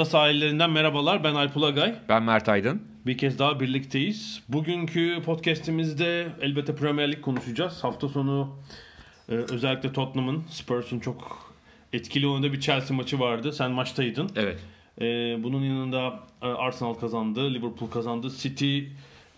[0.00, 1.24] Ada sahillerinden merhabalar.
[1.24, 1.94] Ben Alp Ulagay.
[2.08, 2.82] Ben Mert Aydın.
[3.06, 4.42] Bir kez daha birlikteyiz.
[4.48, 7.84] Bugünkü podcastimizde elbette Premier Lig konuşacağız.
[7.84, 8.56] Hafta sonu
[9.28, 11.52] e, özellikle Tottenham'ın, Spurs'un çok
[11.92, 13.52] etkili oynadığı bir Chelsea maçı vardı.
[13.52, 14.30] Sen maçtaydın.
[14.36, 14.58] Evet.
[15.00, 15.04] E,
[15.42, 18.30] bunun yanında e, Arsenal kazandı, Liverpool kazandı.
[18.38, 18.80] City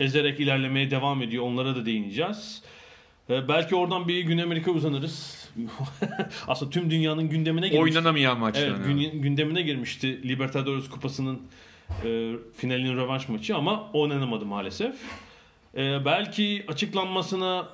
[0.01, 1.45] ezerek ilerlemeye devam ediyor.
[1.45, 2.63] Onlara da değineceğiz.
[3.29, 5.42] Belki oradan bir Güney Amerika uzanırız.
[6.48, 7.83] Aslında tüm dünyanın gündemine girmiş.
[7.83, 8.62] Oynanamayan maçlar.
[8.62, 11.42] Evet, gün- gündemine girmişti Libertadores Kupası'nın
[12.05, 14.95] e, finalinin rövanş maçı ama oynanamadı maalesef.
[15.77, 17.69] E, belki açıklanmasına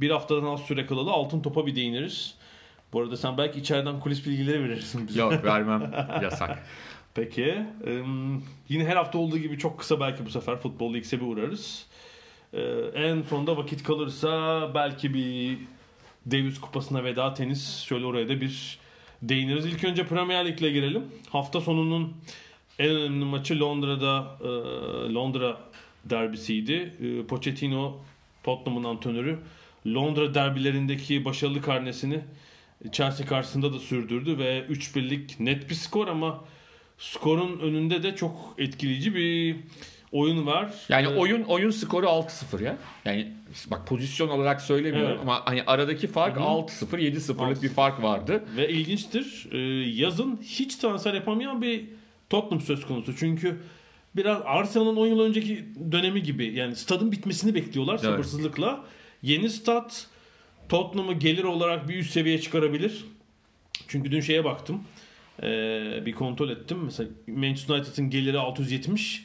[0.00, 2.34] bir haftadan az süre kalalı altın topa bir değiniriz.
[2.92, 5.20] Bu arada sen belki içeriden kulis bilgileri verirsin bize.
[5.20, 6.66] Yok vermem yasak.
[7.14, 7.44] Peki.
[7.86, 8.02] e,
[8.68, 11.86] yine her hafta olduğu gibi çok kısa belki bu sefer Futbol X'e bir uğrarız.
[12.52, 12.60] E,
[12.94, 15.58] en sonunda vakit kalırsa belki bir
[16.30, 18.78] Davis Kupası'na veda tenis şöyle oraya da bir
[19.22, 19.66] değiniriz.
[19.66, 21.04] İlk önce Premier Lig'le girelim.
[21.28, 22.12] Hafta sonunun
[22.78, 24.48] en önemli maçı Londra'da e,
[25.14, 25.60] Londra
[26.04, 26.92] derbisiydi.
[27.02, 27.96] E, Pochettino
[28.42, 29.38] Tottenham'ın antrenörü
[29.86, 32.20] Londra derbilerindeki başarılı karnesini
[32.92, 36.44] Chelsea karşısında da sürdürdü ve 3-1'lik net bir skor ama
[36.98, 39.56] skorun önünde de çok etkileyici bir
[40.12, 40.74] oyun var.
[40.88, 42.76] Yani E, oyun oyun skoru 6-0 ya.
[43.04, 43.32] Yani
[43.70, 45.20] bak pozisyon olarak söylemiyorum Evet.
[45.22, 46.44] ama hani aradaki fark Hı hı.
[46.44, 48.44] 6-0 7-0'lık bir fark vardı.
[48.56, 49.46] Ve ilginçtir.
[49.52, 49.58] e,
[49.90, 51.84] yazın hiç transfer yapamayan bir
[52.30, 53.16] Tottenham söz konusu.
[53.16, 53.56] Çünkü
[54.16, 56.46] biraz Arsenal'ın 10 yıl önceki dönemi gibi.
[56.54, 58.84] Yani stadın bitmesini bekliyorlar sabırsızlıkla.
[59.22, 60.06] Yeni stat
[60.68, 63.04] Tottenham'ı gelir olarak bir üst seviyeye çıkarabilir.
[63.88, 64.82] Çünkü dün şeye baktım.
[65.42, 65.46] E,
[66.06, 66.78] bir kontrol ettim.
[66.84, 69.24] Mesela Manchester United'ın geliri 670.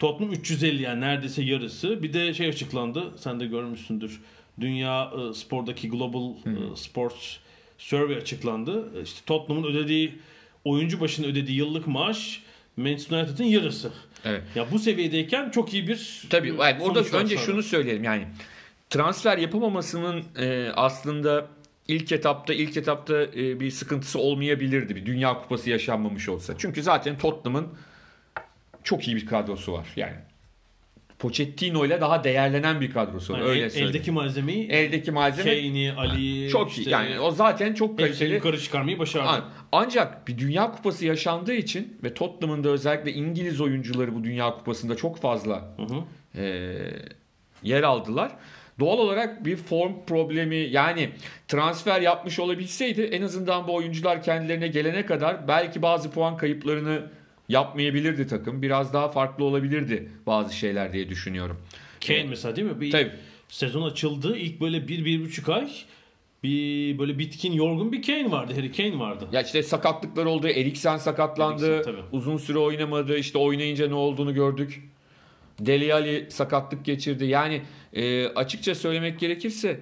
[0.00, 2.02] Tottenham 350 yani neredeyse yarısı.
[2.02, 3.04] Bir de şey açıklandı.
[3.16, 4.20] Sen de görmüşsündür.
[4.60, 7.36] Dünya e, spordaki Global e, Sports
[7.78, 8.98] Survey açıklandı.
[8.98, 10.12] E, İşte Tottenham'ın ödediği
[10.64, 12.42] oyuncu başına ödediği yıllık maaş
[12.76, 13.92] Manchester United'ın yarısı.
[14.24, 14.42] Evet.
[14.54, 17.46] Ya bu seviyedeyken çok iyi bir Tabii yani orada önce sonra.
[17.46, 18.26] şunu söyleyelim yani
[18.90, 21.46] transfer yapamamasının e, aslında
[21.88, 24.96] ilk etapta ilk etapta e, bir sıkıntısı olmayabilirdi.
[24.96, 26.54] Bir Dünya Kupası yaşanmamış olsa.
[26.58, 27.68] Çünkü zaten Tottenham'ın
[28.84, 29.86] çok iyi bir kadrosu var.
[29.96, 30.14] Yani
[31.18, 33.32] Pochettino ile daha değerlenen bir kadrosu.
[33.32, 33.90] Yani öyle el- söyleyeyim.
[33.94, 36.90] eldeki malzemeyi Eldeki malzeme Kane'i, Ali'yi çok işte iyi.
[36.90, 38.34] Yani o zaten çok kaliteli.
[38.34, 39.28] yukarı çıkarmayı başardı.
[39.28, 44.54] An- Ancak bir Dünya Kupası yaşandığı için ve Tottenham'ın da özellikle İngiliz oyuncuları bu Dünya
[44.54, 46.04] Kupası'nda çok fazla Hı hı.
[46.42, 46.76] e,
[47.62, 48.32] yer aldılar.
[48.80, 51.10] Doğal olarak bir form problemi yani
[51.48, 57.02] transfer yapmış olabilseydi en azından bu oyuncular kendilerine gelene kadar belki bazı puan kayıplarını
[57.50, 58.62] yapmayabilirdi takım.
[58.62, 61.56] Biraz daha farklı olabilirdi bazı şeyler diye düşünüyorum.
[62.06, 62.80] Kane mesela değil mi?
[62.80, 63.12] Bir Tabii.
[63.48, 64.36] sezon açıldı.
[64.36, 65.68] İlk böyle bir, bir buçuk ay
[66.42, 68.52] bir böyle bitkin, yorgun bir Kane vardı.
[68.56, 69.28] Harry Kane vardı.
[69.32, 70.48] Ya işte sakatlıklar oldu.
[70.48, 71.74] Eriksen sakatlandı.
[71.74, 72.02] Eriksen, tabii.
[72.12, 73.18] uzun süre oynamadı.
[73.18, 74.90] İşte oynayınca ne olduğunu gördük.
[75.60, 77.24] Deli Ali sakatlık geçirdi.
[77.24, 77.62] Yani
[77.92, 79.80] e, açıkça söylemek gerekirse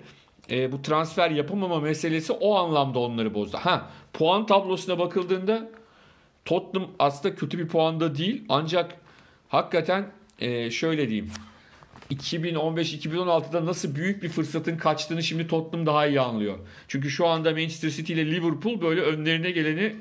[0.50, 3.56] e, bu transfer yapamama meselesi o anlamda onları bozdu.
[3.60, 5.70] Ha puan tablosuna bakıldığında
[6.48, 8.44] Tottenham aslında kötü bir puanda değil.
[8.48, 8.94] Ancak
[9.48, 10.06] hakikaten
[10.38, 11.30] e, şöyle diyeyim.
[12.10, 16.58] 2015-2016'da nasıl büyük bir fırsatın kaçtığını şimdi Tottenham daha iyi anlıyor.
[16.88, 19.96] Çünkü şu anda Manchester City ile Liverpool böyle önlerine geleni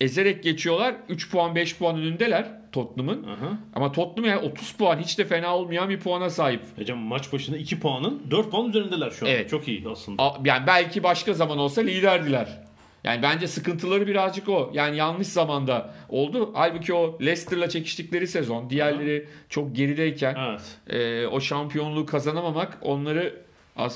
[0.00, 0.94] ezerek geçiyorlar.
[1.08, 3.26] 3 puan 5 puan önündeler Tottenham'ın.
[3.74, 6.60] Ama Tottenham yani 30 puan hiç de fena olmayan bir puana sahip.
[6.78, 9.30] Hocam maç başına 2 puanın 4 puan üzerindeler şu an.
[9.32, 9.50] Evet.
[9.50, 10.22] Çok iyi aslında.
[10.22, 12.63] A- Yani belki başka zaman olsa liderdiler.
[13.04, 14.70] Yani bence sıkıntıları birazcık o.
[14.74, 16.50] Yani yanlış zamanda oldu.
[16.54, 20.78] Halbuki o Leicester'la çekiştikleri sezon, diğerleri çok gerideyken Evet.
[20.86, 23.44] e, o şampiyonluğu kazanamamak onları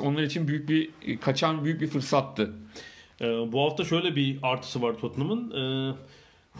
[0.00, 0.90] onlar için büyük bir
[1.20, 2.52] kaçan büyük bir fırsattı.
[3.20, 5.50] Ee, bu hafta şöyle bir artısı var Tottenham'ın.
[5.50, 5.94] Ee,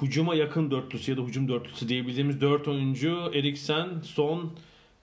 [0.03, 4.53] hücuma yakın dörtlüsü ya da hücum dörtlüsü diyebildiğimiz dört oyuncu Eriksen, Son,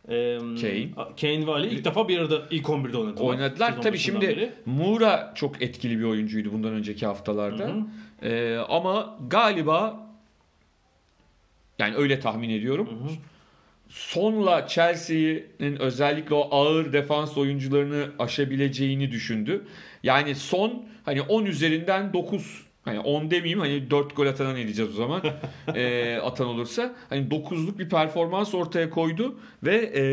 [0.10, 0.90] e, Kane.
[1.22, 3.26] Kane ve Ali ilk defa bir arada ilk 11'de oynadılar.
[3.26, 3.82] Oynadılar.
[3.82, 4.52] Tabii şimdi beri.
[4.66, 7.64] Moura çok etkili bir oyuncuydu bundan önceki haftalarda.
[7.64, 8.28] Hı hı.
[8.28, 10.06] Ee, ama galiba
[11.80, 12.90] Yani öyle tahmin ediyorum.
[13.90, 19.66] Sonla Chelsea'nin özellikle o ağır defans oyuncularını aşabileceğini düşündü.
[20.04, 24.92] Yani son hani 10 üzerinden 9 hani 10 demeyeyim hani 4 gol atana ne diyeceğiz
[24.92, 25.22] o zaman
[25.76, 30.04] e, atan olursa hani 9'luk bir performans ortaya koydu ve e,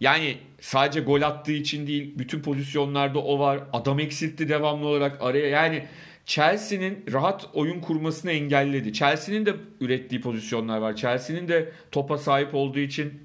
[0.00, 5.48] yani sadece gol attığı için değil bütün pozisyonlarda o var adam eksiltti devamlı olarak araya
[5.48, 5.86] yani
[6.26, 8.92] Chelsea'nin rahat oyun kurmasını engelledi.
[8.92, 10.96] Chelsea'nin de ürettiği pozisyonlar var.
[10.96, 13.22] Chelsea'nin de topa sahip olduğu için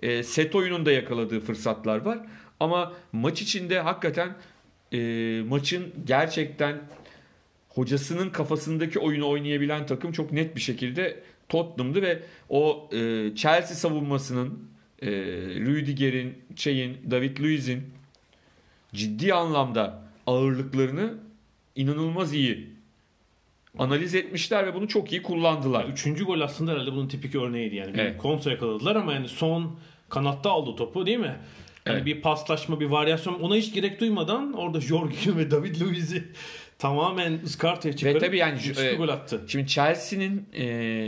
[0.00, 2.18] e, set oyununda yakaladığı fırsatlar var.
[2.60, 4.34] Ama maç içinde hakikaten
[4.92, 4.98] e,
[5.48, 6.80] maçın gerçekten
[7.78, 12.96] hocasının kafasındaki oyunu oynayabilen takım çok net bir şekilde Tottenham'dı ve o e,
[13.36, 14.68] Chelsea savunmasının
[15.02, 15.10] e,
[15.66, 17.82] Rüdiger'in, şeyin, David Luiz'in
[18.94, 21.14] ciddi anlamda ağırlıklarını
[21.76, 22.68] inanılmaz iyi
[23.78, 25.84] analiz etmişler ve bunu çok iyi kullandılar.
[25.84, 27.94] Üçüncü gol aslında herhalde bunun tipik örneğiydi yani.
[27.94, 28.18] Bir Evet.
[28.18, 29.78] kontra yakaladılar ama yani son
[30.08, 31.36] kanatta aldı topu değil mi?
[31.86, 32.06] Yani Evet.
[32.06, 36.24] bir paslaşma, bir varyasyon ona hiç gerek duymadan orada Jorginho ve David Luiz'i
[36.78, 39.44] tamamen ıskartaya çıkarıp tabii yani, e, gol attı.
[39.48, 40.64] Şimdi Chelsea'nin e,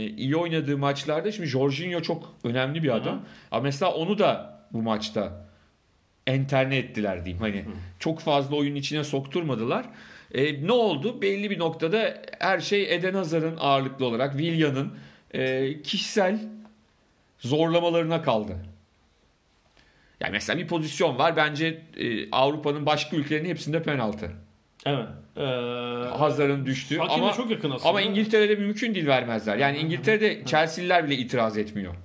[0.07, 3.25] iyi oynadığı maçlarda şimdi Jorginho çok önemli bir adam.
[3.51, 5.47] Ama mesela onu da bu maçta
[6.27, 7.41] enterne ettiler diyeyim.
[7.41, 7.65] Hani
[7.99, 9.85] çok fazla oyunun içine sokturmadılar.
[10.33, 11.21] E, ne oldu?
[11.21, 14.93] Belli bir noktada her şey Eden Hazar'ın ağırlıklı olarak Villa'nın
[15.33, 16.39] e, kişisel
[17.39, 18.57] zorlamalarına kaldı.
[20.19, 21.35] Yani mesela bir pozisyon var.
[21.35, 24.31] Bence e, Avrupa'nın başka ülkelerinin hepsinde penaltı.
[24.85, 25.07] Evet.
[25.37, 25.41] Ee,
[26.17, 27.89] Hazar'ın düştüğü Hakeme ama çok yakın aslında.
[27.89, 29.57] ama İngiltere'de mümkün değil vermezler.
[29.57, 31.95] Yani İngiltere'de Chelsea'liler bile itiraz etmiyor.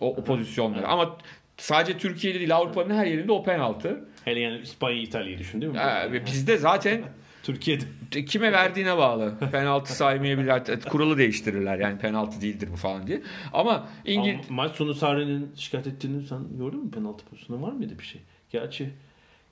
[0.00, 0.86] O, o pozisyonlara.
[0.88, 1.16] Ama
[1.56, 4.04] sadece Türkiye'de değil Avrupa'nın her yerinde o penaltı.
[4.24, 5.78] Hele yani İspanya, İtalya'yı düşün değil mi?
[5.78, 7.02] Ee, bizde zaten
[7.42, 7.84] Türkiye'de.
[8.24, 9.34] kime verdiğine bağlı.
[9.52, 10.80] Penaltı saymayabilirler.
[10.80, 11.78] Kuralı değiştirirler.
[11.78, 13.22] Yani penaltı değildir bu falan diye.
[13.52, 16.90] Ama İngil Ama maç sonu Sarri'nin şikayet ettiğini sen gördün mü?
[16.90, 18.20] Penaltı pozisyonu var mıydı bir şey?
[18.50, 18.90] Gerçi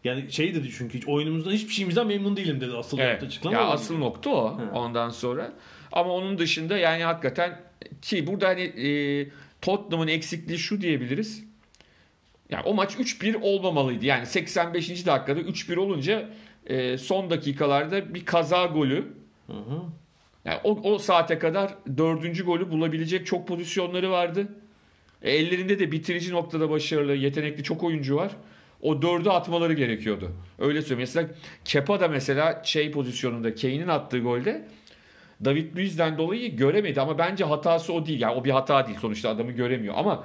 [0.05, 3.13] yani şey dedi çünkü hiç oyunumuzdan hiçbir şeyimizden memnun değilim dedi asıl Evet.
[3.13, 3.57] nokta açıklama.
[3.57, 4.63] Ya asıl nokta o He.
[4.79, 5.53] ondan sonra.
[5.93, 7.61] Ama onun dışında yani hakikaten
[8.03, 9.29] ki burada hani e,
[9.63, 11.45] Tottenham'ın eksikliği şu diyebiliriz.
[12.51, 14.07] Yani o maç 3-1 olmamalıydı.
[14.07, 15.07] Yani 85.
[15.07, 16.29] dakikada 3-1 olunca
[16.67, 19.07] e, son dakikalarda bir kaza golü.
[19.47, 19.83] Hı hı.
[20.45, 24.49] Yani o, o saate kadar dördüncü golü bulabilecek çok pozisyonları vardı.
[25.23, 28.33] E, ellerinde de bitirici noktada başarılı, yetenekli çok oyuncu var.
[28.83, 30.33] O dördü atmaları gerekiyordu.
[30.59, 31.01] Öyle söyleyeyim.
[31.01, 31.29] Mesela
[31.65, 34.65] Kepa da mesela şey pozisyonunda Kane'in attığı golde
[35.45, 38.21] David Luiz'den dolayı göremedi ama bence hatası o değil.
[38.21, 40.25] Yani o bir hata değil sonuçta adamı göremiyor ama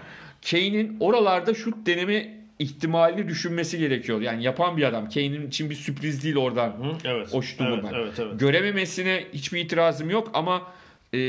[0.50, 4.21] Kane'in oralarda şut deneme ihtimalini düşünmesi gerekiyor.
[4.21, 5.09] Yani yapan bir adam.
[5.09, 7.29] Kane'in için bir sürpriz değil oradan Hı, evet.
[7.33, 8.39] o şutu evet, evet, evet.
[8.39, 10.73] Görememesine hiçbir itirazım yok ama
[11.13, 11.19] e,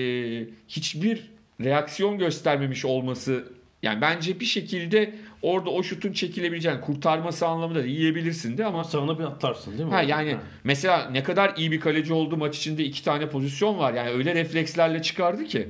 [0.69, 1.31] hiçbir
[1.65, 3.45] reaksiyon göstermemiş olması
[3.85, 9.19] yani bence bir şekilde orada o şutun çekilebileceğini kurtarması anlamında da yiyebilirsin de ama Sağına
[9.19, 9.91] bir atlarsın değil mi?
[9.91, 10.39] ha yani Ha.
[10.65, 14.35] mesela ne kadar iyi bir kaleci oldu maç içinde iki tane pozisyon var yani öyle
[14.35, 15.69] reflekslerle çıkardı ki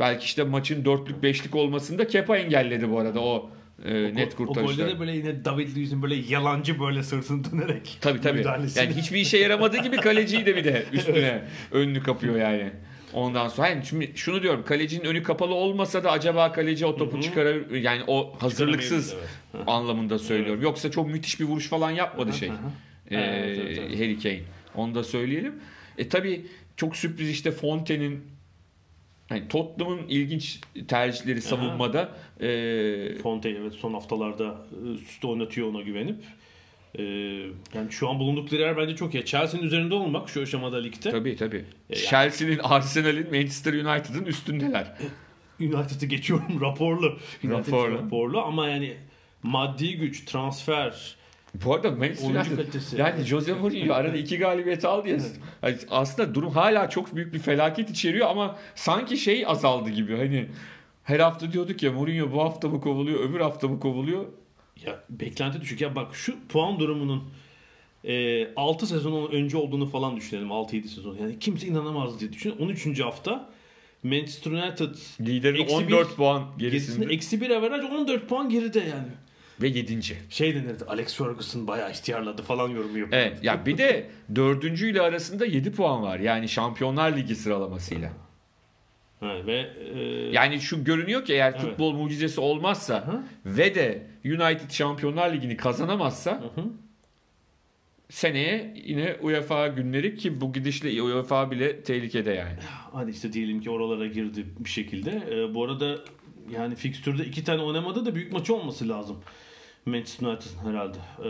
[0.00, 3.50] belki işte maçın dörtlük beşlik olmasında Kepa engelledi bu arada o
[3.84, 8.20] e, net O golde de böyle yine David Luiz'in böyle yalancı böyle sırtını dönerek Tabii
[8.20, 8.38] tabii.
[8.38, 8.78] müdahalesi.
[8.78, 12.70] Yani hiçbir işe yaramadığı gibi kaleciyi de bir de üstüne önünü kapıyor yani.
[13.12, 17.20] Ondan sonra yani şimdi şunu diyorum kalecinin önü kapalı olmasa da acaba kaleci o topu
[17.20, 19.14] çıkarır yani o hazırlıksız
[19.54, 19.64] Evet.
[19.66, 20.62] anlamında söylüyorum.
[20.62, 22.48] Yoksa çok müthiş bir vuruş falan yapmadı şey.
[22.48, 22.52] Ee,
[23.10, 23.96] Evet, evet, evet.
[23.96, 24.40] Harry Kane.
[24.74, 25.54] Onu da söyleyelim.
[25.98, 26.46] E tabi
[26.76, 28.24] çok sürpriz işte Fonte'nin
[29.30, 32.08] yani Tottenham'ın ilginç tercihleri savunmada.
[32.40, 36.16] Ee, Fonte evet son haftalarda e, üst üste oynatıyor ona güvenip.
[36.94, 37.02] Ee,
[37.74, 39.24] yani şu an bulundukları yer bence çok iyi.
[39.24, 41.10] Chelsea'nin üzerinde olmak şu aşamada ligde.
[41.10, 41.64] tabii tabii.
[41.90, 44.94] E, yani- Chelsea'nin, Arsenal'in, Manchester United'ın üstündeler.
[45.60, 47.18] United'ı geçiyorum raporlu.
[47.44, 47.94] United Raporlu.
[47.94, 48.96] raporlu ama yani
[49.42, 51.16] maddi güç, transfer,
[51.54, 55.18] Bu arada Manchester United yani Jose Mourinho arada iki galibiyet aldı ya.
[55.62, 60.16] Yani aslında durum hala çok büyük bir felaket içeriyor ama sanki şey azaldı gibi.
[60.16, 60.46] Hani
[61.04, 64.24] her hafta diyorduk ya Mourinho bu hafta mı kovuluyor, öbür hafta mı kovuluyor?
[64.86, 65.80] Ya beklenti düşük.
[65.80, 67.24] Ya bak şu puan durumunun
[68.04, 70.48] e, 6 sezon önce olduğunu falan düşünelim.
[70.48, 71.16] 6-7 sezon.
[71.16, 72.54] Yani kimse inanamaz diye düşün.
[72.58, 73.00] 13.
[73.00, 73.50] hafta
[74.02, 79.08] Manchester United Liderin Eksi 14 bir- puan gerisinde eksi bir averaj 14 puan geride yani.
[79.62, 80.00] ve 7.
[80.30, 83.22] Şey denirdi Alex Ferguson bayağı ihtiyarladı falan yorumu yapıyor.
[83.22, 86.18] Evet ya bir de dördüncü ile arasında 7 puan var.
[86.18, 88.12] Yani Şampiyonlar Ligi sıralamasıyla.
[89.20, 90.00] Ha, ve e,
[90.32, 91.60] Yani şu görünüyor ki eğer Evet.
[91.60, 93.22] futbol mucizesi olmazsa Hı.
[93.46, 96.64] ve de United Şampiyonlar Ligi'ni kazanamazsa Hı hı.
[98.10, 102.58] seneye yine UEFA günleri ki bu gidişle UEFA bile tehlikede yani.
[102.92, 105.22] Hadi işte diyelim ki oralara girdi bir şekilde.
[105.30, 105.96] Ee, bu arada
[106.50, 109.16] yani fikstürde iki tane oynamada da büyük maçı olması lazım.
[109.86, 110.98] Manchester United herhalde.
[111.24, 111.28] Ee,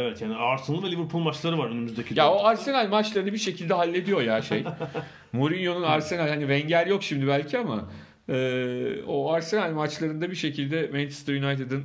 [0.00, 2.40] evet yani Arsenal ve Liverpool maçları var önümüzdeki Ya dönemde.
[2.42, 4.64] o Arsenal maçlarını bir şekilde hallediyor ya şey.
[5.32, 7.84] Mourinho'nun Arsenal hani Wenger yok şimdi belki ama
[8.28, 11.84] e, o Arsenal maçlarında bir şekilde Manchester United'ın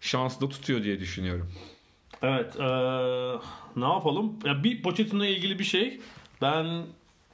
[0.00, 1.52] şanslı tutuyor diye düşünüyorum.
[2.22, 2.56] Evet.
[2.60, 2.64] ee,
[3.76, 4.38] ne yapalım?
[4.44, 6.00] Ya bir Pochettino'ya ilgili bir şey.
[6.42, 6.64] Ben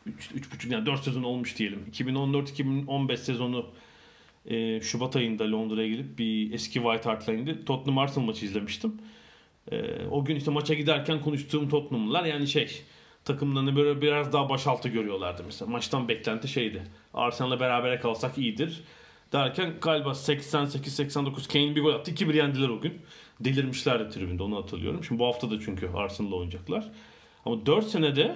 [0.09, 1.87] 3,5 yani 4 sezon olmuş diyelim.
[1.93, 3.67] 2014-2015 sezonu
[4.47, 8.93] e, Şubat ayında Londra'ya gelip bir eski White Hart Lane'de Tottenham Arsenal maçı izlemiştim.
[9.73, 12.83] E, o gün işte maça giderken konuştuğum Tottenham'lılar yani şey
[13.25, 15.71] takımlarını böyle biraz daha başaltı görüyorlardı mesela.
[15.71, 16.83] Maçtan beklenti şeydi.
[17.15, 18.83] Arsenal'la berabere kalsak iyidir.
[19.33, 22.11] Derken galiba 88-89 Kane bir gol attı.
[22.11, 22.93] 2-1 yendiler o gün.
[23.41, 25.05] Delirmişlerdi tribünde onu hatırlıyorum.
[25.05, 26.91] Şimdi bu hafta da çünkü Arsenal'la oynayacaklar.
[27.45, 28.35] Ama 4 senede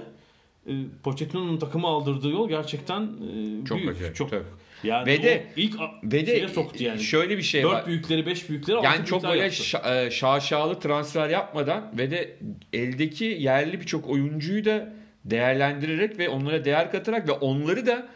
[0.66, 3.90] e, Pochettino'nun takımı aldırdığı yol gerçekten e, Çok büyük.
[3.96, 4.42] acayip, çok tabii.
[4.82, 7.00] yani Ve de- ilk Ve de soktu yani.
[7.00, 7.86] şöyle bir şey 4 var.
[7.86, 12.36] büyükleri, 5 büyükleri, Yani çok böyle şa- e, şaşalı transfer yapmadan ve de
[12.72, 14.92] eldeki yerli birçok oyuncuyu da
[15.24, 18.08] değerlendirerek ve onlara değer katarak ve onları da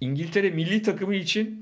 [0.00, 1.61] İngiltere milli takımı için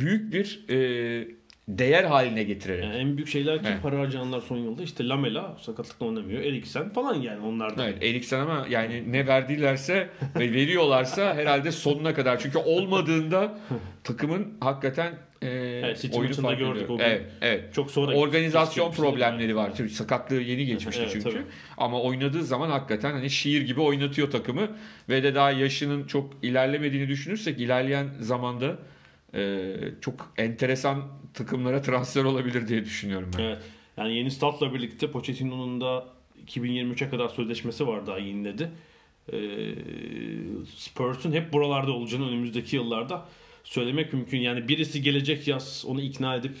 [0.00, 1.28] büyük bir e,
[1.68, 2.84] değer haline getirerek.
[2.84, 3.82] Yani en büyük şeyler kim Evet.
[3.82, 6.42] para harcayanlar son yılda işte Lamela sakatlıkla oynamıyor.
[6.42, 7.88] Eriksen falan yani onlardan.
[7.88, 12.38] Evet Eriksen ama yani ne verdilerse ve veriyorlarsa herhalde sonuna kadar.
[12.38, 13.58] Çünkü olmadığında
[14.04, 15.48] takımın hakikaten e,
[15.84, 16.88] Evet, oyunu fark gördük ediyor.
[16.88, 17.04] o gün.
[17.04, 17.74] Evet, evet.
[17.74, 19.74] Çok sonra Organizasyon problemleri var.
[19.76, 21.30] Tabii sakatlığı yeni geçmişti Evet, çünkü.
[21.30, 21.42] tabii.
[21.78, 24.68] Ama oynadığı zaman hakikaten hani şiir gibi oynatıyor takımı
[25.08, 28.76] ve de daha yaşının çok ilerlemediğini düşünürsek ilerleyen zamanda
[29.34, 33.42] e, çok enteresan takımlara transfer olabilir diye düşünüyorum ben.
[33.42, 33.58] Evet.
[33.96, 36.04] Yani yeni statla birlikte Pochettino'nun da
[36.46, 38.70] 2023'e kadar sözleşmesi var daha yeniledi.
[39.32, 39.38] Ee,
[40.76, 43.26] Spurs'un hep buralarda olacağını önümüzdeki yıllarda
[43.64, 44.38] söylemek mümkün.
[44.38, 46.56] Yani birisi gelecek yaz onu ikna edip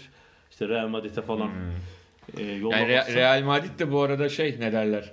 [0.50, 2.70] işte Real Madrid'e falan e, Hmm.
[2.70, 5.12] Yani Re- Real Madrid de bu arada şey ne derler.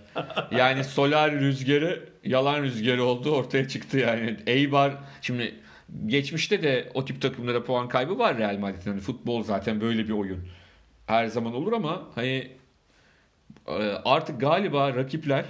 [0.52, 4.38] Yani solar rüzgarı yalan rüzgarı oldu ortaya çıktı yani.
[4.48, 5.56] Eibar şimdi
[6.06, 8.92] geçmişte de o tip takımlara puan kaybı var Real Madrid'in.
[8.92, 10.48] Hani futbol zaten böyle bir oyun.
[11.06, 12.52] Her zaman olur ama hani
[13.68, 13.74] e,
[14.06, 15.46] artık galiba rakipler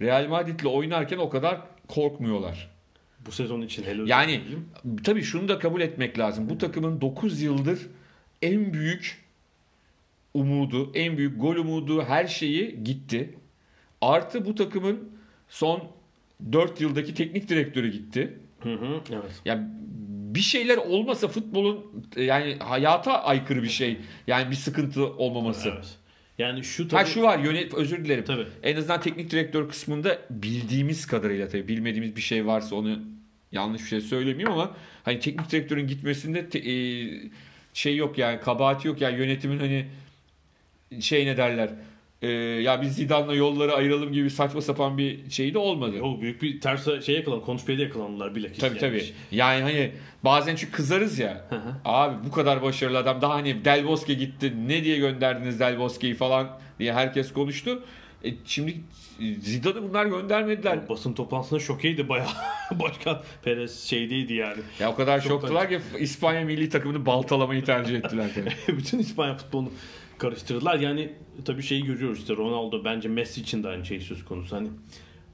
[0.00, 2.70] Real Madrid'le oynarken o kadar korkmuyorlar.
[3.26, 4.40] bu sezon için hele Yani
[5.04, 6.48] tabii şunu da kabul etmek lazım.
[6.48, 7.78] Bu takımın 9 yıldır
[8.42, 9.24] en büyük
[10.34, 13.34] umudu, en büyük gol umudu her şeyi gitti.
[14.00, 15.10] Artı bu takımın
[15.48, 15.88] son
[16.52, 18.38] 4 yıldaki teknik direktörü gitti.
[18.62, 19.32] Hı hı, evet.
[19.44, 19.66] Yani
[20.34, 23.98] bir şeyler olmasa futbolun yani hayata aykırı bir şey.
[24.26, 25.68] Yani bir sıkıntı olmaması.
[25.68, 25.86] evet.
[26.38, 28.24] Yani şu tabii, Ha şu var yönet özür dilerim.
[28.24, 28.46] Tabii.
[28.62, 32.98] En azından teknik direktör kısmında bildiğimiz kadarıyla tabii bilmediğimiz bir şey varsa onu
[33.52, 36.74] yanlış bir şey söylemeyeyim ama hani teknik direktörün gitmesinde te- e,
[37.74, 39.86] şey yok yani kabahati yok yani yönetimin hani
[41.00, 41.70] şey ne derler
[42.22, 46.02] e, ya biz Zidane'la yolları ayıralım gibi saçma sapan bir şey de olmadı.
[46.02, 48.58] o büyük bir ters şey yakalan, konuşmaya yakalandılar bilakis.
[48.58, 48.80] Tabii yani.
[48.80, 49.04] tabii.
[49.30, 49.92] Yani hani
[50.24, 51.46] bazen çünkü kızarız ya.
[51.48, 51.74] Hı hı.
[51.84, 54.52] Abi bu kadar başarılı adam daha hani Del Bosque gitti.
[54.66, 57.82] Ne diye gönderdiniz Del Bosque'yi falan diye herkes konuştu.
[58.24, 58.76] E, şimdi
[59.40, 60.88] Zidane'ı bunlar göndermediler.
[60.88, 62.28] Basın toplantısında şokeydi bayağı.
[62.70, 64.60] Başkan Perez şeydeydi yani.
[64.80, 68.30] Ya o kadar Çok şoktular ki İspanya milli takımını baltalamayı tercih ettiler.
[68.68, 69.70] Bütün İspanya futbolunu
[70.18, 70.78] karıştırdılar.
[70.78, 71.12] Yani
[71.44, 74.56] tabii şeyi görüyoruz işte Ronaldo bence Messi için de aynı şey söz konusu.
[74.56, 74.68] Hani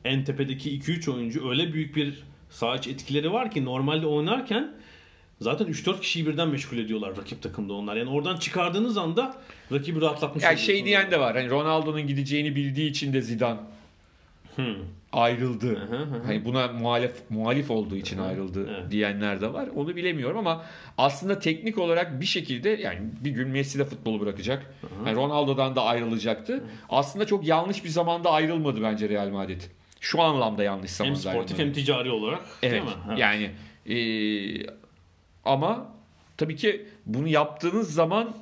[0.05, 2.25] en tepedeki 2-3 oyuncu öyle büyük bir
[2.79, 4.75] içi etkileri var ki normalde oynarken
[5.41, 7.97] zaten 3-4 kişiyi birden meşgul ediyorlar rakip takımda onlar.
[7.97, 11.37] Yani oradan çıkardığınız anda rakibi rahatlatmış yani şey diyen de var.
[11.37, 13.61] Hani Ronaldo'nun gideceğini bildiği için de Zidane
[14.56, 14.64] Hmm.
[15.12, 15.66] ayrıldı.
[15.76, 16.23] Hı hı hı.
[16.26, 18.90] Hani buna muhalif muhalif olduğu için ayrıldı Evet.
[18.90, 19.68] diyenler de var.
[19.76, 20.64] Onu bilemiyorum ama
[20.99, 24.75] aslında teknik olarak bir şekilde yani bir gün Messi de futbolu bırakacak.
[25.06, 26.64] Yani Ronaldo'dan da ayrılacaktı.
[26.88, 29.61] Aslında çok yanlış bir zamanda ayrılmadı bence Real Madrid.
[30.00, 31.62] Şu anlamda yanlış Hem zamanda sportif ayrılmadı.
[31.62, 32.73] hem ticari olarak Evet.
[32.73, 32.90] değil mi?
[33.09, 33.18] Evet.
[33.18, 33.50] Yani
[33.87, 33.97] e,
[35.44, 35.87] ama
[36.37, 38.35] tabii ki bunu yaptığınız zaman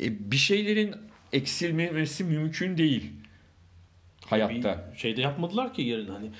[0.00, 0.94] e, bir şeylerin
[1.32, 3.10] eksilmemesi mümkün değil
[4.30, 4.84] hayatta.
[4.92, 6.30] bir şeyde yapmadılar ki yerine hani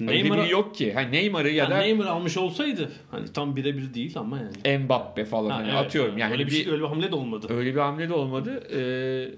[0.00, 0.92] Neymar'a biri yok ki.
[0.94, 4.78] Hani Neymar'ı ya Ha, da Neymar almış olsaydı hani tam birebir değil ama yani.
[4.78, 6.18] Mbappe falan Ha, hani evet, atıyorum.
[6.18, 7.46] Yani öyle hani bir, şey, öyle bir hamle de olmadı.
[7.50, 8.62] öyle bir hamle de olmadı.
[8.76, 9.28] Ee,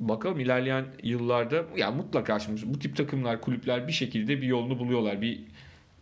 [0.00, 5.22] bakalım ilerleyen yıllarda ya mutlaka şimdi bu tip takımlar, kulüpler bir şekilde bir yolunu buluyorlar.
[5.22, 5.40] Bir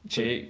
[0.08, 0.48] şey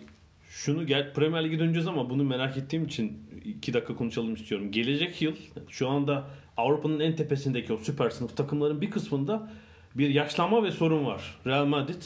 [0.50, 4.72] Şunu gel Premier Lig'e döneceğiz ama bunu merak ettiğim için iki dakika konuşalım istiyorum.
[4.72, 5.32] Gelecek yıl
[5.68, 9.50] şu anda Avrupa'nın en tepesindeki o süper sınıf takımların bir kısmında
[9.94, 11.38] bir yaşlanma ve sorun var.
[11.46, 12.02] Real Madrid,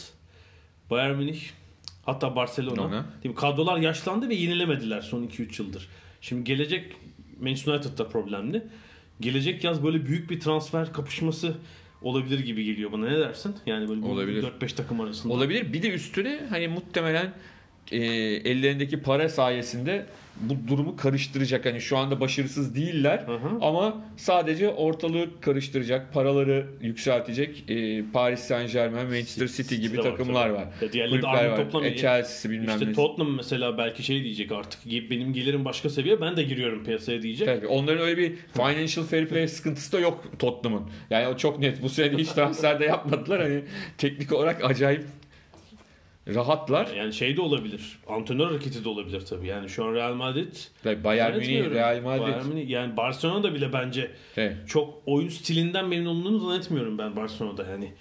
[0.91, 1.41] Bayern Münih,
[2.03, 2.83] hatta Barcelona.
[2.83, 3.05] Ona.
[3.23, 3.41] Değil mi?
[3.41, 5.89] Kadrolar yaşlandı ve yenilemediler son 2-3 yıldır.
[6.21, 6.97] Şimdi gelecek
[7.41, 8.63] Manchester United'da problemli.
[9.21, 11.55] Gelecek yaz böyle büyük bir transfer kapışması
[12.03, 13.09] olabilir gibi geliyor bana.
[13.09, 13.57] Ne dersin?
[13.67, 14.43] Yani böyle Olabilir.
[14.61, 15.33] 4-5 takım arasında.
[15.33, 15.73] Olabilir.
[15.73, 17.33] Bir de üstüne hani muhtemelen
[17.91, 17.99] e,
[18.51, 20.07] ellerindeki para sayesinde
[20.41, 21.67] bu durumu karıştıracak.
[21.67, 23.59] Hani şu anda başarısız değiller Hı hı.
[23.61, 30.51] ama sadece ortalığı karıştıracak, paraları yükseltecek e, Paris Saint Germain, Manchester City gibi var takımlar
[30.51, 30.65] var.
[30.93, 31.57] Diğerleri de var.
[31.57, 31.93] toplamıyor.
[31.93, 32.93] E, Chelsea'si bilmem İşte ne.
[32.93, 37.47] Tottenham mesela belki şey diyecek artık benim gelirim başka seviye ben de giriyorum piyasaya diyecek.
[37.47, 40.87] Tabii onların öyle bir financial fair play sıkıntısı da yok Tottenham'ın.
[41.11, 41.83] Yani o çok net.
[41.83, 43.43] Bu sene hiç transfer de yapmadılar.
[43.43, 43.63] Hani
[43.99, 45.05] teknik olarak acayip
[46.29, 46.87] rahatlar.
[46.97, 47.99] Yani şey de olabilir.
[48.09, 49.47] Antrenör hareketi de olabilir tabii.
[49.47, 50.53] Yani şu an Real Madrid
[50.85, 51.71] Bayern Münih.
[51.71, 52.23] Real Madrid.
[52.23, 54.57] Bayern Münih, yani Barcelona'da bile bence Evet.
[54.69, 57.67] çok oyun stilinden memnun olduğunu zannetmiyorum ben Barcelona'da.
[57.71, 57.93] Yani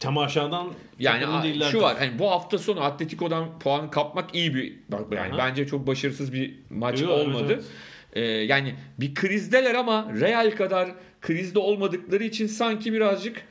[0.00, 0.68] temaşadan
[0.98, 5.38] Yani şu var hani bu hafta sonu Atletico'dan puan kapmak iyi bir bak yani Aha.
[5.38, 7.52] bence çok başarısız bir maç Yo, evet, olmadı.
[7.52, 7.64] evet.
[8.12, 10.88] Ee, yani bir krizdeler ama Real kadar
[11.20, 13.42] krizde olmadıkları için sanki birazcık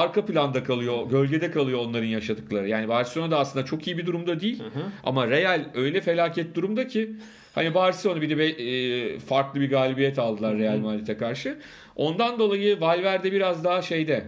[0.00, 2.68] arka planda kalıyor, gölgede kalıyor onların yaşadıkları.
[2.68, 4.82] Yani Barcelona da aslında çok iyi bir durumda değil Hı hı.
[5.04, 7.10] ama Real öyle felaket durumda ki
[7.54, 11.58] hani Barcelona bir de e, farklı bir galibiyet aldılar Real Madrid'e karşı.
[11.96, 14.24] Ondan dolayı Valverde biraz daha şeyde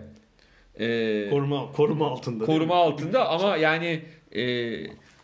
[0.81, 2.45] e, koruma koruma altında.
[2.45, 4.01] koruma altında ama yani
[4.37, 4.73] e,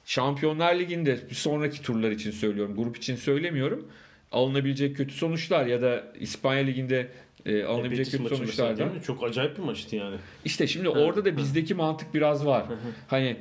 [0.04, 2.76] Şampiyonlar Ligi'nde bir sonraki turlar için söylüyorum.
[2.76, 3.88] Grup için söylemiyorum.
[4.32, 7.08] Alınabilecek kötü sonuçlar ya da İspanya Ligi'nde
[7.46, 9.00] e, alınabilecek kötü mesela sonuçlardan.
[9.06, 10.16] Çok acayip bir maçtı yani.
[10.44, 12.64] İşte şimdi orada da bizdeki mantık biraz var.
[13.08, 13.36] Hani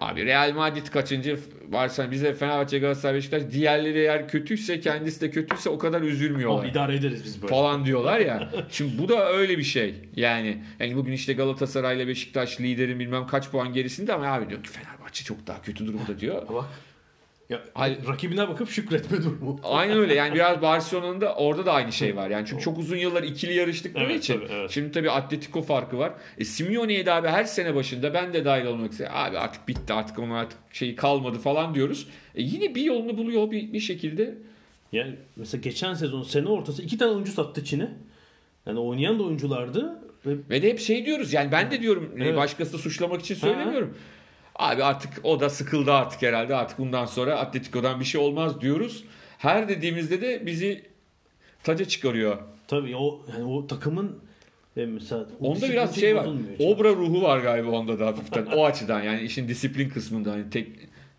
[0.00, 5.70] abi Real Madrid kaçıncı varsa bize Fenerbahçe, Galatasaray, Beşiktaş diğerleri eğer kötüyse kendisi de kötüyse
[5.70, 7.54] o kadar Ama üzülmüyorlar idare ederiz biz böyle.
[7.54, 8.50] falan diyorlar ya.
[8.70, 9.94] Şimdi bu da öyle bir şey.
[10.16, 14.62] Yani yani bugün işte Galatasaray ile Beşiktaş liderin bilmem kaç puan gerisinde ama abi diyor
[14.62, 16.42] ki Fenerbahçe çok daha kötü durumda diyor.
[16.54, 16.64] Bak.
[17.50, 19.60] Ya, Ay- rakibine bakıp şükretme durumu.
[19.64, 20.14] Aynen öyle.
[20.14, 22.30] Yani biraz Barcelona'nın da orada da aynı şey var.
[22.30, 24.34] Yani çünkü çok uzun yıllar ikili yarıştıkları Evet, için.
[24.34, 24.70] tabii, evet.
[24.70, 26.12] Şimdi tabii Atletico farkı var.
[26.38, 29.08] E, Simeone'ye de abi her sene başında ben de dahil olmak üzere.
[29.12, 32.06] Abi artık bitti artık onun artık şeyi kalmadı falan diyoruz.
[32.34, 34.34] E, yine bir yolunu buluyor bir, bir şekilde.
[34.92, 37.88] Yani mesela geçen sezon sene ortası iki tane oyuncu sattı Çin'e.
[38.66, 39.98] Yani oynayan da oyunculardı.
[40.26, 42.36] Ve Ve de hep şey diyoruz yani ben de diyorum e, Evet.
[42.36, 43.94] başkasını suçlamak için söylemiyorum.
[44.60, 49.04] Abi artık o da sıkıldı artık herhalde artık bundan sonra Atletico'dan bir şey olmaz diyoruz.
[49.38, 50.82] Her dediğimizde de bizi
[51.62, 52.38] taca çıkarıyor.
[52.68, 54.18] tabii o yani o takımın
[54.76, 56.28] e, mesela o Onda biraz şey var.
[56.58, 58.46] Obra ruhu var galiba onda da hafiften.
[58.46, 60.68] o açıdan yani işin disiplin kısmında hani tek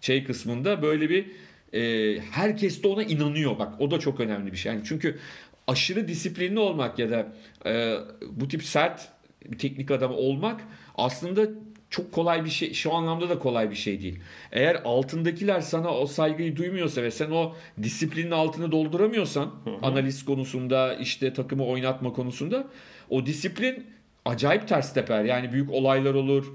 [0.02, 1.32] şey kısmında böyle bir
[1.74, 3.60] e, herkes de ona inanıyor.
[3.60, 4.72] Bak o da çok önemli bir şey.
[4.72, 5.20] Yani çünkü
[5.68, 7.34] aşırı disiplinli olmak ya da
[7.66, 7.98] e,
[8.32, 9.10] bu tip sert
[9.46, 10.62] bir teknik adamı olmak
[10.96, 11.48] aslında
[11.92, 12.74] çok kolay bir şey.
[12.74, 14.20] Şu anlamda da kolay bir şey değil.
[14.52, 19.52] Eğer altındakiler sana o saygıyı duymuyorsa ve sen o disiplinin altını dolduramıyorsan
[19.82, 22.68] analiz konusunda işte takımı oynatma konusunda
[23.10, 23.88] o disiplin
[24.26, 25.24] acayip ters teper.
[25.24, 26.54] Yani büyük olaylar olur.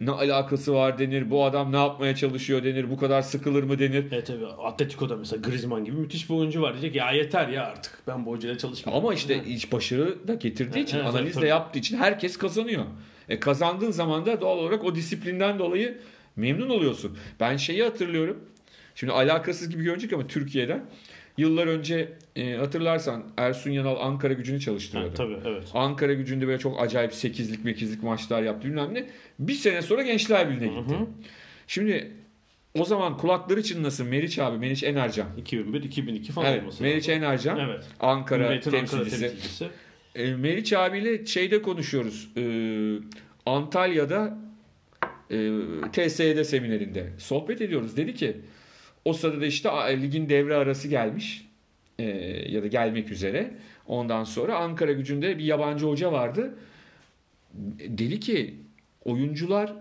[0.00, 1.30] Ne alakası var denir.
[1.30, 2.90] Bu adam ne yapmaya çalışıyor denir.
[2.90, 4.06] Bu kadar sıkılır mı denir.
[4.12, 6.72] Evet tabii Atletico'da mesela Griezmann gibi müthiş bir oyuncu var.
[6.72, 9.04] Diyecek ya yeter ya artık ben bu hocayla çalışmayayım.
[9.04, 12.84] Ama işte iç başarı da getirdiği için, Evet, analiz de yaptığı için herkes kazanıyor.
[13.28, 15.98] E kazandığın zaman da doğal olarak o disiplinden dolayı
[16.36, 17.18] memnun oluyorsun.
[17.40, 18.44] Ben şeyi hatırlıyorum.
[18.94, 20.84] Şimdi alakasız gibi görünecek ama Türkiye'den
[21.38, 25.14] yıllar önce e, hatırlarsan Ersun Yanal Ankara gücünü Ha, çalıştırıyordu.
[25.14, 25.62] tabii evet.
[25.74, 29.06] Ankara gücünde böyle çok acayip 8'lik 8'lik maçlar yaptı bilmem ne.
[29.38, 30.94] Bir sene sonra Gençler Birliği'ne gitti.
[30.94, 31.06] Hı hı.
[31.66, 32.12] Şimdi
[32.78, 35.26] o zaman kulakları çınlasın Meriç abi, Meriç Enercan.
[35.36, 37.22] 2001 2002 falan Evet, olması Meriç lazım.
[37.24, 37.58] Enercan.
[37.58, 37.84] Evet.
[38.00, 39.68] Ankara Cumhuriyet'in Ankara temsilcisi.
[40.14, 42.28] E, Meriç abiyle şeyde konuşuyoruz.
[42.36, 42.42] E,
[43.46, 44.38] Antalya'da
[45.30, 45.50] e,
[45.92, 47.96] TSE'de seminerinde sohbet ediyoruz.
[47.96, 48.36] Dedi ki
[49.04, 49.68] o sırada işte
[50.02, 51.48] ligin devre arası gelmiş
[51.98, 52.04] e,
[52.48, 53.50] ya da gelmek üzere.
[53.86, 56.58] Ondan sonra Ankara gücünde bir yabancı hoca vardı.
[57.78, 58.54] Dedi ki
[59.04, 59.72] oyuncular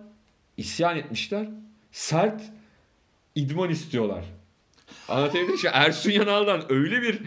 [0.57, 1.47] isyan etmişler.
[1.91, 2.41] Sert
[3.35, 4.25] idman istiyorlar.
[5.07, 5.59] Anlatabildim mi?
[5.73, 7.19] Ersun Yanal'dan öyle bir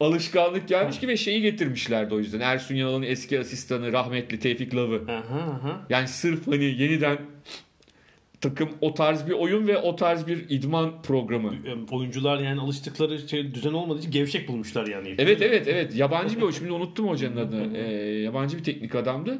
[0.00, 2.40] alışkanlık gelmiş ki ve şeyi getirmişlerdi o yüzden.
[2.40, 5.02] Ersun Yanal'ın eski asistanı rahmetli Tevfik Lav'ı.
[5.90, 7.18] Yani sırf hani yeniden
[8.40, 11.54] takım o tarz bir oyun ve o tarz bir idman programı.
[11.54, 15.14] E, Oyuncular yani alıştıkları şey düzen olmadığı için gevşek bulmuşlar yani.
[15.18, 16.58] Evet evet evet yabancı bir hoca.
[16.58, 17.76] Şimdi unuttum hocanın adını.
[17.76, 19.38] Ee, yabancı bir teknik adamdı.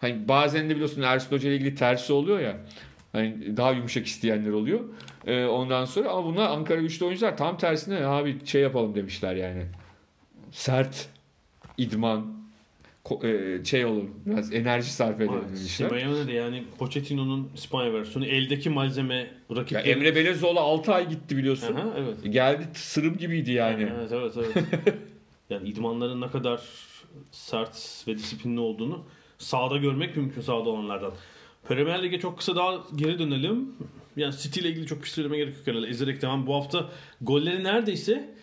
[0.00, 2.56] Hani bazen de biliyorsun Ersun Hoca ile ilgili tersi oluyor ya.
[3.12, 4.80] Hani daha yumuşak isteyenler oluyor.
[5.26, 9.62] Ee, ondan sonra ama bunlar Ankara güçlü oyuncular tam tersine abi şey yapalım demişler yani.
[10.52, 11.08] Sert
[11.78, 12.38] idman
[13.22, 14.04] e, şey olur.
[14.26, 15.88] Biraz enerji sarf edelim demişler.
[15.88, 19.88] Simeone de yani Pochettino'nun İspanya versiyonu eldeki malzeme Ya rakipleri.
[19.88, 21.76] Emre Belezoğlu 6 ay gitti biliyorsun.
[21.76, 22.32] Aha, evet.
[22.32, 23.88] Geldi sırım gibiydi yani.
[23.98, 24.64] Evet evet evet.
[25.50, 26.60] yani idmanların ne kadar
[27.30, 29.04] sert ve disiplinli olduğunu
[29.38, 31.12] sahada görmek mümkün sahada olanlardan.
[31.68, 33.72] Premier Lig'e çok kısa daha geri dönelim.
[34.16, 35.86] Yani City ile ilgili çok bir şey söylemeye gerek yok herhalde.
[35.86, 36.46] Ezerek devam.
[36.46, 38.34] Bu hafta golleri neredeyse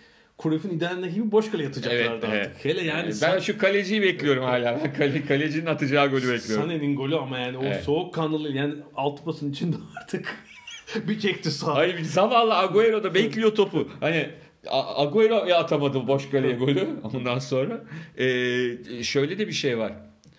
[0.44, 2.66] Cruyff'un idealindeki gibi boş kale yatacaklardı Evet, artık.
[2.66, 4.80] Hele yani ben San- şu kaleciyi bekliyorum hala.
[4.84, 6.70] Ben kale, kalecinin atacağı golü bekliyorum.
[6.70, 7.84] Sané'nin golü ama yani o Evet.
[7.84, 10.36] soğuk kanlılığı yani altı pasın içinde artık
[10.96, 11.76] bir çekti sağ.
[11.76, 13.90] Hayır zavallı Agüero da bekliyor topu.
[14.00, 14.30] Hani
[14.72, 17.82] Agüero ya atamadı boş kaleye golü ondan sonra.
[18.18, 19.94] Ee, şöyle de bir şey var.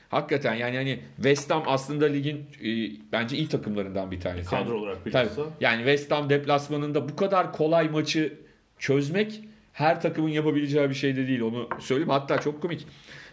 [0.08, 2.68] Hakikaten yani hani West Ham aslında ligin e,
[3.12, 4.50] bence iyi takımlarından bir tanesi.
[4.50, 5.08] Kadro olarak Tabii.
[5.10, 5.42] bilhassa.
[5.60, 8.32] Yani West Ham deplasmanında bu kadar kolay maçı
[8.78, 9.40] çözmek
[9.76, 11.40] her takımın yapabileceği bir şey de değil.
[11.40, 12.10] Onu söyleyeyim.
[12.10, 12.86] Hatta çok komik.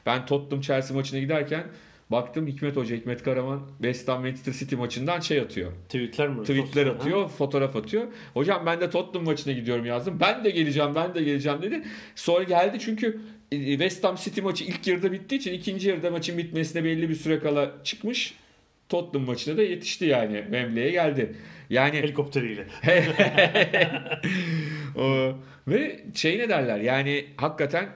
[0.05, 1.63] Ben Tottenham Chelsea maçına giderken
[2.11, 5.71] baktım Hikmet Hoca, Hikmet Karaman West Ham Manchester City maçından şey atıyor.
[5.89, 6.41] Tweetler mi?
[6.41, 8.07] Tweetler Sosyal- atıyor, fotoğraf atıyor.
[8.33, 10.17] Hocam ben de Tottenham maçına gidiyorum yazdım.
[10.19, 11.83] Ben de geleceğim, ben de geleceğim dedi.
[12.15, 13.19] Sonra geldi çünkü
[13.51, 17.15] e, West Ham City maçı ilk yarıda bittiği için ikinci yarıda maçın bitmesine belli bir
[17.15, 18.33] süre kala çıkmış.
[18.89, 20.41] Tottenham maçına da yetişti yani.
[20.41, 21.35] Wembley'e geldi.
[21.69, 22.67] Yani Helikopteriyle.
[24.97, 25.33] o,
[25.67, 27.89] ve şey ne derler yani hakikaten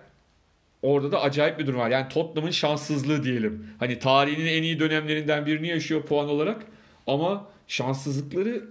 [0.82, 1.90] orada da acayip bir durum var.
[1.90, 3.68] Yani Tottenham'ın şanssızlığı diyelim.
[3.80, 6.66] Hani tarihinin en iyi dönemlerinden birini yaşıyor puan olarak.
[7.08, 8.64] Ama şanssızlıkları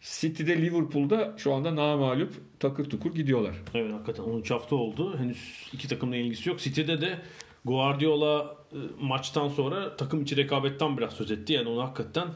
[0.00, 3.54] City'de Liverpool'da şu anda namağlup takır tukur gidiyorlar.
[3.74, 5.18] Evet hakikaten 13 hafta oldu.
[5.18, 6.60] Henüz iki takımla ilgisi yok.
[6.60, 7.18] City'de de
[7.64, 11.52] Guardiola e, maçtan sonra takım içi rekabetten biraz söz etti.
[11.52, 12.28] Yani onu hakikaten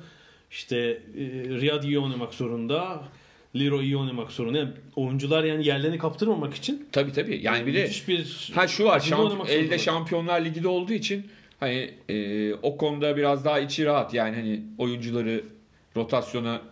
[0.50, 0.76] işte
[1.16, 1.24] e,
[1.60, 3.02] Riyad iyi oynamak zorunda.
[3.56, 4.58] Leroy iyi oynamak zorunda.
[4.58, 7.40] Yani oyuncular yani yerlerini kaptırmamak için Tabii tabii.
[7.42, 9.00] Yani bir de bir ha şu var.
[9.00, 9.78] şamp- elde zorunda.
[9.78, 11.26] Şampiyonlar Ligi'de olduğu için
[11.60, 14.14] hani e, o konuda biraz daha içi rahat.
[14.14, 15.44] Yani hani oyuncuları
[15.96, 16.62] rotasyona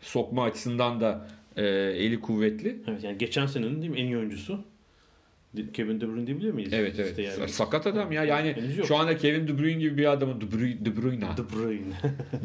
[0.00, 1.64] sokma açısından da e,
[1.96, 2.76] eli kuvvetli.
[2.88, 4.64] Evet yani geçen senenin değil mi en iyi oyuncusu.
[5.72, 6.72] Kevin De Bruyne diyebilir miyiz?
[6.72, 7.10] Evet evet.
[7.10, 7.48] İşte yani.
[7.48, 8.24] Sakat adam ya.
[8.24, 8.56] Yani
[8.88, 11.94] şu anda Kevin De Bruyne gibi bir adamı De Bruyne, De Bruyne, De Bruyne.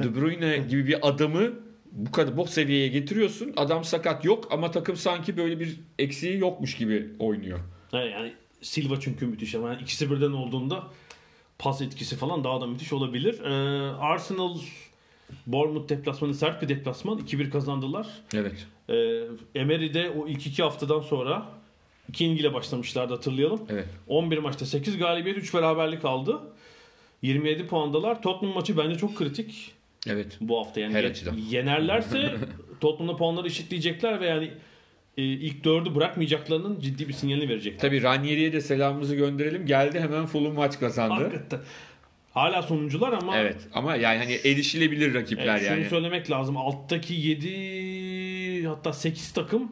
[0.04, 1.54] De Bruyne gibi bir adamı
[1.96, 3.54] bu kadar bu seviyeye getiriyorsun.
[3.58, 7.60] Adam sakat yok ama takım sanki böyle bir eksiği yokmuş gibi oynuyor.
[7.94, 10.84] Evet, yani Silva çünkü müthiş ama yani ikisi birden olduğunda
[11.60, 13.40] pas etkisi falan daha da müthiş olabilir.
[13.44, 14.58] Ee, Arsenal
[15.48, 17.20] Bournemouth deplasmanı sert bir deplasman.
[17.20, 18.08] 2-1 kazandılar.
[18.34, 18.68] Evet.
[18.90, 21.46] Ee, Emery'de o ilk iki haftadan sonra
[22.10, 23.62] iki yenilgiyle başlamışlardı hatırlayalım.
[23.70, 23.88] Evet.
[24.08, 26.42] 11 maçta 8 galibiyet 3 beraberlik aldı.
[27.22, 28.22] 27 puandalar.
[28.22, 29.75] Tottenham maçı bence çok kritik
[30.08, 30.38] Evet.
[30.42, 30.80] bu hafta.
[30.80, 31.36] Yani Her ye- açıdan.
[31.50, 32.36] yenerlerse
[32.82, 34.52] Tottenham'da puanları eşitleyecekler ve yani
[35.18, 37.80] e, ilk dördü bırakmayacaklarının ciddi bir sinyalini verecekler.
[37.80, 39.66] Tabii Ranieri'ye de selamımızı gönderelim.
[39.66, 41.14] Geldi hemen Fulham maç kazandı.
[41.24, 41.60] Hakikaten.
[42.32, 43.58] Hala sonuncular ama Evet.
[43.74, 45.90] Ama yani hani erişilebilir rakipler evet, şunu yani.
[45.90, 46.58] söylemek lazım.
[46.58, 49.72] Alttaki 7 hatta 8 takım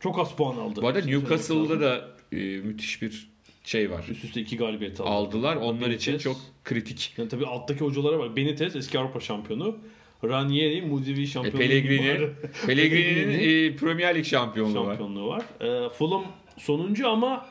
[0.00, 0.82] çok az puan aldı.
[0.82, 1.80] Bu arada Şunu söylemek Newcastle'da lazım.
[1.80, 3.28] da e, müthiş bir
[3.64, 4.04] şey var.
[4.10, 5.08] üst üste 2 galibiyet aldı.
[5.10, 5.56] Aldılar.
[5.56, 5.96] Onlar Benitez.
[6.02, 7.14] için çok kritik.
[7.16, 8.36] Yani tabii alttaki hocalara bak.
[8.36, 9.78] Benitez eski Avrupa şampiyonu.
[10.24, 12.28] Ranieri Mudivi E, şampiyonu Pellegrini,
[12.66, 13.38] Pellegrini'nin
[13.72, 14.86] e, Premier Lig şampiyonluğu var.
[14.86, 15.42] şampiyonluğu var.
[15.60, 16.24] Ee, Fulham
[16.58, 17.46] sonuncu ama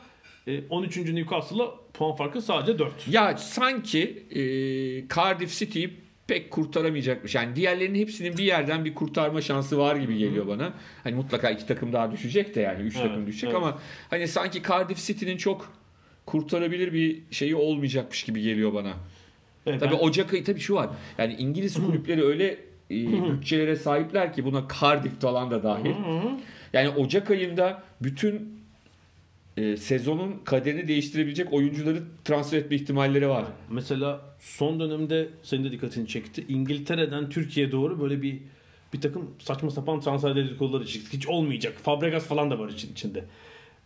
[0.46, 0.96] e, 13.
[0.96, 3.08] Newcastle'la puan farkı sadece 4.
[3.08, 4.00] Ya sanki
[4.30, 4.40] e,
[5.14, 5.90] Cardiff City'yi
[6.26, 7.34] pek kurtaramayacakmış.
[7.34, 10.72] Yani diğerlerinin hepsinin bir yerden bir kurtarma şansı var gibi geliyor bana.
[11.04, 13.56] Hani mutlaka iki takım daha düşecek de yani üç Evet, takım düşecek evet.
[13.56, 13.78] ama
[14.10, 15.72] hani sanki Cardiff City'nin çok
[16.26, 18.92] kurtarabilir bir şeyi olmayacakmış gibi geliyor bana.
[19.66, 20.90] Evet, Tabii ben- Ocak ayı tabii şu var.
[21.18, 22.46] Yani İngiliz kulüpleri öyle
[22.90, 22.94] e,
[23.32, 25.94] bütçelere sahipler ki buna Cardiff falan da dahil.
[26.72, 28.54] Yani Ocak ayında bütün
[29.56, 33.44] e, sezonun kaderini değiştirebilecek oyuncuları transfer etme ihtimalleri var.
[33.70, 36.44] Mesela son dönemde senin de dikkatini çekti.
[36.48, 38.38] İngiltere'den Türkiye'ye doğru böyle bir
[38.92, 41.16] bir takım saçma sapan transfer dedikoduları çıktı.
[41.16, 41.74] Hiç olmayacak.
[41.82, 43.24] Fabregas falan da var için içinde.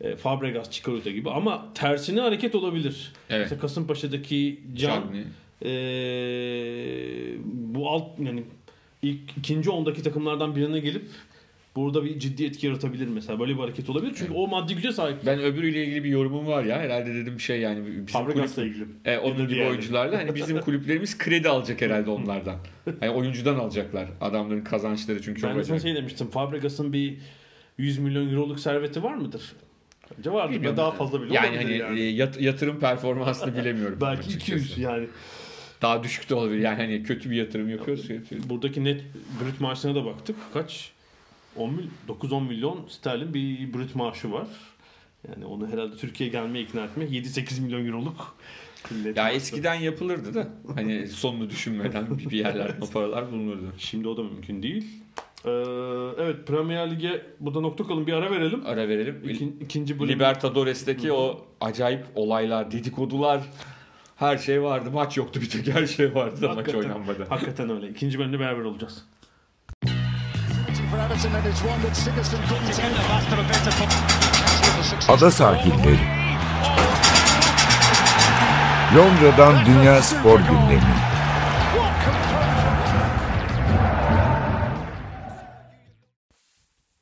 [0.00, 3.12] E, Fabregas, Chikorita gibi ama tersine hareket olabilir.
[3.30, 3.40] Evet.
[3.40, 5.24] Mesela Kasımpaşa'daki Can Cagney.
[5.64, 5.72] e,
[7.44, 8.42] bu alt yani
[9.02, 11.04] ilk ikinci ondaki takımlardan birine gelip
[11.76, 13.40] burada bir ciddi etki yaratabilir mesela.
[13.40, 14.12] Böyle bir hareket olabilir.
[14.16, 15.16] Çünkü o maddi güce sahip.
[15.26, 16.78] Ben öbürüyle ilgili bir yorumum var ya.
[16.78, 18.86] Herhalde dedim şey yani bizim Fabregas'la kulüp, ilgili.
[19.04, 19.70] e, onun gibi diğerleri.
[19.70, 22.56] oyuncularla hani bizim kulüplerimiz kredi alacak herhalde onlardan.
[23.02, 24.08] Yani oyuncudan alacaklar.
[24.20, 26.30] Adamların kazançları çünkü çok Ben de sana şey demiştim.
[26.30, 27.18] Fabregas'ın bir
[27.78, 29.42] 100 milyon euroluk serveti var mıdır?
[30.18, 30.54] Bence vardır.
[30.54, 30.76] Bilmiyorum.
[30.76, 33.98] Daha fazla bile Yani hani e, yat- yatırım performansını bilemiyorum.
[34.00, 34.54] Belki açıkçası.
[34.54, 35.06] 200 yani.
[35.82, 36.60] Daha düşük de olabilir.
[36.60, 38.42] Yani hani kötü bir yatırım yapıyorsa yatırım.
[38.48, 39.00] Buradaki net
[39.44, 40.36] brüt maaşına da baktık.
[40.52, 40.90] Kaç?
[41.56, 44.48] 10 mil, 9-10 milyon sterlin bir brüt maaşı var.
[45.28, 48.36] Yani onu herhalde Türkiye'ye gelmeye ikna etmek 7-8 milyon euroluk
[49.16, 53.72] Ya eskiden yapılırdı da hani sonunu düşünmeden bir yerlerden o paralar bulunurdu.
[53.78, 54.86] Şimdi o da mümkün değil.
[55.44, 55.50] Ee,
[56.18, 58.62] evet Premier Lig'e burada nokta koyalım bir ara verelim.
[58.66, 59.22] Ara verelim.
[59.24, 60.14] İkin, ikinci bölüm.
[60.14, 63.40] Libertadores'teki o acayip olaylar, dedikodular
[64.16, 64.90] her şey vardı.
[64.90, 67.26] Maç yoktu bir tek her şey vardı da maç oynanmadı.
[67.28, 67.88] Hakikaten öyle.
[67.88, 69.04] İkinci bölümde beraber olacağız.
[75.08, 75.98] Ada sahilleri.
[78.96, 81.17] Londra'dan Dünya Spor Gündemi.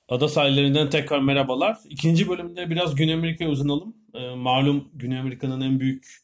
[0.09, 1.79] Ada sahillerinden tekrar merhabalar.
[1.89, 3.97] İkinci bölümde biraz Güney Amerika'ya uzanalım.
[4.15, 6.17] Ee, malum Güney Amerika'nın en büyük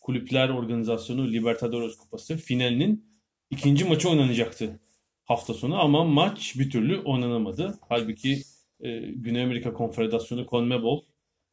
[0.00, 3.04] kulüpler organizasyonu Libertadores Kupası finalinin
[3.50, 4.80] ikinci maçı oynanacaktı
[5.24, 7.78] hafta sonu ama maç bir türlü oynanamadı.
[7.88, 8.42] Halbuki
[8.80, 11.02] e, Güney Amerika Konfederasyonu CONMEBOL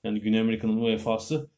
[0.04, 1.50] yani Güney Amerika'nın UEFA'sı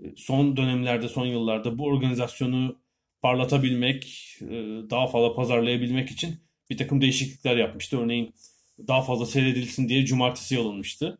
[0.00, 2.76] e, son dönemlerde, son yıllarda bu organizasyonu
[3.22, 4.04] parlatabilmek,
[4.42, 4.48] e,
[4.90, 6.40] daha fazla pazarlayabilmek için
[6.70, 8.00] bir takım değişiklikler yapmıştı.
[8.00, 8.34] Örneğin
[8.88, 11.18] daha fazla seyredilsin diye cumartesi alınmıştı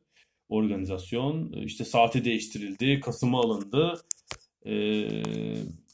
[0.48, 1.52] organizasyon.
[1.52, 4.00] İşte saati değiştirildi, Kasım'a alındı.
[4.66, 4.70] Ee,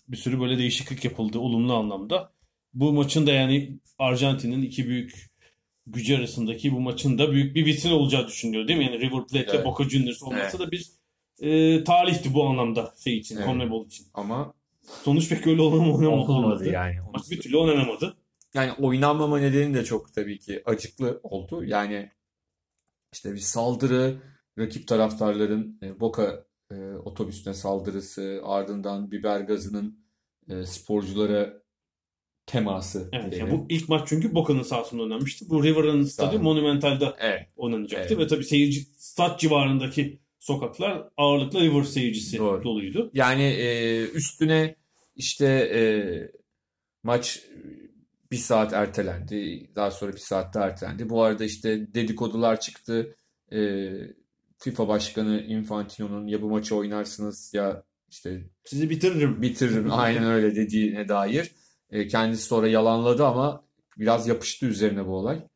[0.09, 2.33] bir sürü böyle değişiklik yapıldı olumlu anlamda.
[2.75, 5.31] Bu maçın da yani Arjantin'in iki büyük
[5.87, 8.85] gücü arasındaki bu maçın da büyük bir vitrin olacağı düşünülüyor değil mi?
[8.85, 9.65] Yani River Plate evet.
[9.65, 10.61] Boca Juniors olması evet.
[10.61, 10.87] da bir
[11.41, 13.47] e, talihti bu anlamda şey için, evet.
[13.47, 14.07] CONMEBOL için.
[14.15, 14.55] Ama
[15.05, 16.09] sonuç pek öyle oynanamadı.
[16.09, 16.97] Olmadı yani.
[17.15, 18.17] Maç bir türlü oynanamadı.
[18.57, 21.65] Yani oynanmama nedeni de çok tabii ki acıklı oldu.
[21.65, 22.11] Yani
[23.13, 24.17] işte bir saldırı,
[24.59, 29.99] rakip taraftarların e, Boca e, otobüsüne saldırısı, ardından biber gazının
[30.49, 31.63] e, sporculara
[32.47, 33.09] teması.
[33.13, 35.45] Evet, yani bu ilk maç çünkü Boca'nın sahasında oynanmıştı.
[35.49, 37.49] Bu River'ın stadı Monumental'da evet.
[37.57, 38.19] oynanacaktı evet.
[38.19, 42.65] ve tabii seyirci stat civarındaki sokaklar ağırlıklı River seyircisi Doğru.
[42.65, 43.11] doluydu.
[43.15, 44.77] Yani e, üstüne
[45.17, 45.81] işte e,
[47.03, 47.43] maç
[48.31, 49.71] bir saat ertelendi.
[49.77, 51.09] Daha sonra bir saat daha ertelendi.
[51.09, 53.17] Bu arada işte dedikodular çıktı.
[53.53, 53.91] E,
[54.59, 59.43] FIFA Başkanı Infantino'nun ya bu maçı oynarsınız ya işte sizi bitiririm.
[59.43, 61.53] Bitiririm aynen öyle dediğine dair.
[61.91, 63.65] E, kendisi sonra yalanladı ama
[63.99, 65.47] biraz yapıştı üzerine bu olay.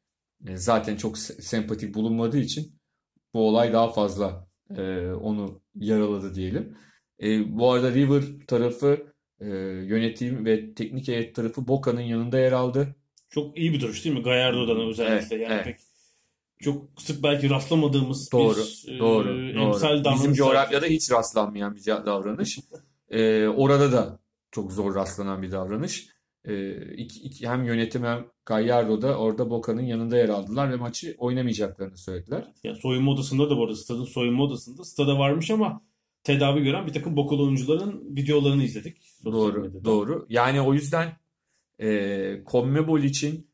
[0.47, 2.81] E, zaten çok sempatik bulunmadığı için
[3.35, 6.77] bu olay daha fazla e, onu yaraladı diyelim.
[7.23, 9.10] E, bu arada River tarafı
[9.41, 9.47] e,
[9.87, 12.97] yönetim ve teknik heyet tarafı Boca'nın yanında yer aldı.
[13.31, 14.23] Çok iyi bir duruş değil mi?
[14.23, 15.37] Gallardo'dan özellikle.
[15.37, 15.65] Evet, yani evet.
[15.65, 15.77] pek
[16.61, 19.63] çok sık belki rastlamadığımız doğru, bir doğru, e, doğru.
[19.63, 20.21] emsal davranış.
[20.21, 22.59] Bizim coğrafyada hiç rastlanmayan bir davranış.
[23.11, 24.19] e, orada da
[24.51, 26.09] çok zor rastlanan bir davranış.
[26.45, 31.15] E, iki, iki, hem yönetim hem Gallardo da orada Boca'nın yanında yer aldılar ve maçı
[31.19, 32.53] oynamayacaklarını söylediler.
[32.65, 35.83] Yani soyunma odasında da bu arada stadın soyunma odasında stada varmış ama
[36.25, 38.97] tedavi gören bir takım Bocalı oyuncuların videolarını izledik.
[39.25, 39.85] Doğru, medyada.
[39.85, 40.27] doğru.
[40.29, 41.17] Yani o yüzden
[41.81, 43.51] e, CONMEBOL için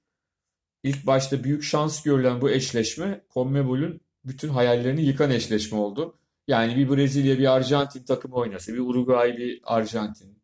[0.83, 6.19] ilk başta büyük şans görülen bu eşleşme CONMEBOL'ün bütün hayallerini yıkan eşleşme oldu.
[6.49, 10.39] Yani bir Brezilya bir Arjantin takımı oynasa, bir Uruguay bir Arjantin,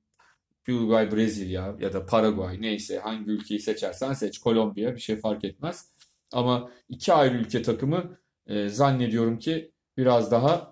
[0.67, 5.45] bir Uruguay Brezilya ya da Paraguay neyse hangi ülkeyi seçersen seç Kolombiya bir şey fark
[5.45, 5.93] etmez.
[6.33, 10.72] Ama iki ayrı ülke takımı e, zannediyorum ki biraz daha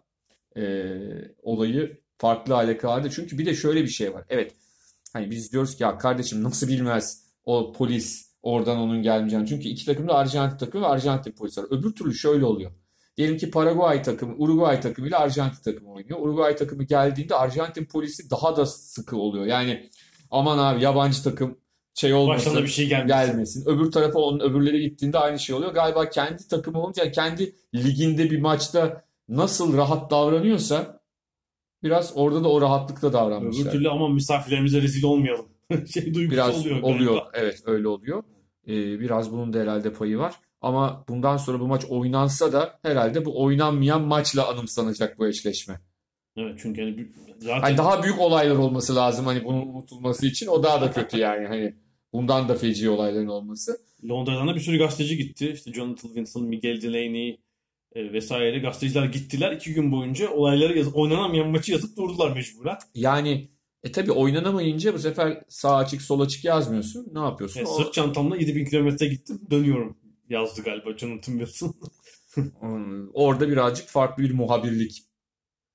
[0.57, 0.63] e,
[1.43, 3.11] olayı farklı hale kılardı.
[3.11, 4.25] Çünkü bir de şöyle bir şey var.
[4.29, 4.53] Evet
[5.13, 9.49] hani biz diyoruz ki ya kardeşim nasıl bilmez o polis Oradan onun gelmeyeceğini.
[9.49, 11.67] Çünkü iki takım da Arjantin takımı ve Arjantin polisi var.
[11.71, 12.71] Öbür türlü şöyle oluyor.
[13.17, 16.19] Diyelim ki Paraguay takımı, Uruguay takımı ile Arjantin takımı oynuyor.
[16.21, 19.47] Uruguay takımı geldiğinde Arjantin polisi daha da sıkı oluyor.
[19.47, 19.91] Yani
[20.31, 21.59] aman abi yabancı takım
[21.95, 23.09] şey olmasın, bir şey gelmesin.
[23.09, 23.65] gelmesin.
[23.67, 25.75] Öbür tarafa onun öbürleri gittiğinde aynı şey oluyor.
[25.75, 31.01] Galiba kendi takımı olunca kendi liginde bir maçta nasıl rahat davranıyorsa
[31.83, 33.62] biraz orada da o rahatlıkla davranmışlar.
[33.62, 35.47] Öbür türlü ama misafirlerimize rezil olmayalım.
[35.95, 36.83] şey duygusu biraz oluyor.
[36.83, 37.12] Oluyor.
[37.12, 37.31] Galiba.
[37.35, 38.23] Evet öyle oluyor.
[38.69, 40.35] Ee, biraz bunun da herhalde payı var.
[40.61, 45.81] Ama bundan sonra bu maç oynansa da herhalde bu oynanmayan maçla anımsanacak bu eşleşme.
[46.37, 47.61] Evet çünkü hani zaten...
[47.61, 50.47] Hani daha büyük olaylar olması lazım hani bunun unutulması için.
[50.47, 51.47] O daha da kötü yani.
[51.47, 51.75] Hani
[52.12, 53.79] bundan da feci olayların olması.
[54.09, 55.51] Londra'dan da bir sürü gazeteci gitti.
[55.55, 57.40] İşte Jonathan Winston, Miguel Delaney
[57.94, 59.53] e, vesaire gazeteciler gittiler.
[59.53, 62.79] iki gün boyunca olayları yazıp oynanamayan maçı yazıp durdular mecburen.
[62.94, 63.50] Yani
[63.85, 67.09] e tabi oynanamayınca bu sefer sağ açık sol açık yazmıyorsun.
[67.12, 67.61] Ne yapıyorsun?
[67.61, 67.76] E, o...
[67.76, 69.96] Sırt çantamla 7000 kilometre gittim dönüyorum
[70.31, 71.74] yazdı galiba Jonathan Wilson.
[73.14, 75.05] Orada birazcık farklı bir muhabirlik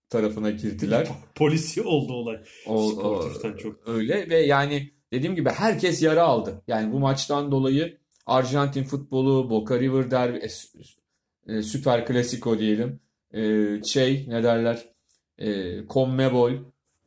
[0.09, 1.07] tarafına girdiler.
[1.35, 2.37] Polisi oldu olay.
[2.67, 3.87] O, Sportiften çok.
[3.87, 6.63] Öyle ve yani dediğim gibi herkes yara aldı.
[6.67, 10.37] Yani bu maçtan dolayı Arjantin futbolu, Boca River derbi,
[11.47, 12.99] e, Süper Klasiko diyelim.
[13.33, 14.85] E, şey ne derler?
[15.37, 16.51] E, CONMEBOL,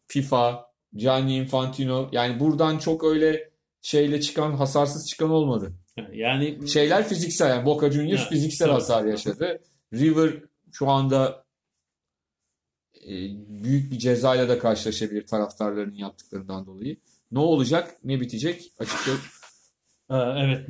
[0.06, 2.08] FIFA, Gianni Infantino.
[2.12, 3.50] Yani buradan çok öyle
[3.82, 5.72] şeyle çıkan, hasarsız çıkan olmadı.
[6.12, 8.74] Yani şeyler fiziksel yani Boca Juniors Evet, fiziksel tabii.
[8.74, 9.60] hasar yaşadı.
[9.92, 10.30] River
[10.72, 11.44] şu anda
[12.94, 13.12] e,
[13.48, 16.96] büyük bir cezayla da karşılaşabilir taraftarlarının yaptıklarından dolayı.
[17.32, 19.18] Ne olacak, ne bitecek açıkçası
[20.10, 20.68] evet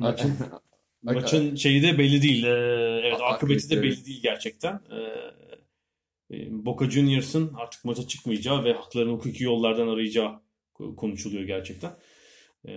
[1.03, 2.43] maçın şeyi de belli değil.
[2.43, 4.81] Ee, evet akıbeti de belli değil gerçekten.
[4.91, 10.41] Ee, e, Boca Juniors'ın artık maça çıkmayacağı ve haklarını hukuki yollardan arayacağı
[10.75, 11.91] ko- konuşuluyor gerçekten.
[12.65, 12.71] Ee,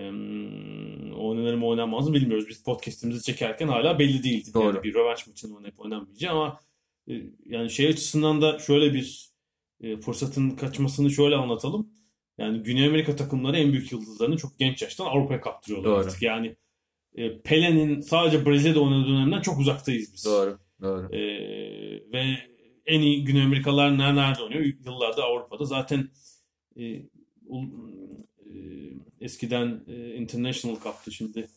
[1.15, 2.49] oynanır mı oynanmaz mı bilmiyoruz.
[2.49, 4.51] Biz podcast'imizi çekerken hala belli değildi.
[4.55, 4.67] Doğru.
[4.67, 6.61] Yani bir rövanş maçının oynayıp oynanmayacağı ama
[7.09, 7.13] e,
[7.47, 9.29] yani şey açısından da şöyle bir
[9.81, 11.91] e, fırsatın kaçmasını şöyle anlatalım.
[12.39, 16.07] Yani Güney Amerika takımları en büyük yıldızlarını çok genç yaştan Avrupa'ya kaptırıyorlar Doğru.
[16.07, 16.23] artık.
[16.23, 16.57] Yani
[17.15, 20.25] e, Pele'nin sadece Brezilya'da oynadığı dönemden çok uzaktayız biz.
[20.25, 21.17] Doğru, doğru.
[21.17, 21.21] E,
[22.13, 22.25] ve
[22.87, 24.65] en iyi Güney Amerikalılar ner- nerede oynuyor?
[24.87, 25.65] Yıllarda Avrupa'da.
[25.65, 26.09] Zaten
[26.77, 26.83] e,
[27.47, 27.71] ul-
[28.39, 28.55] e,
[29.21, 31.49] eskiden e, International Cup'tı şimdi.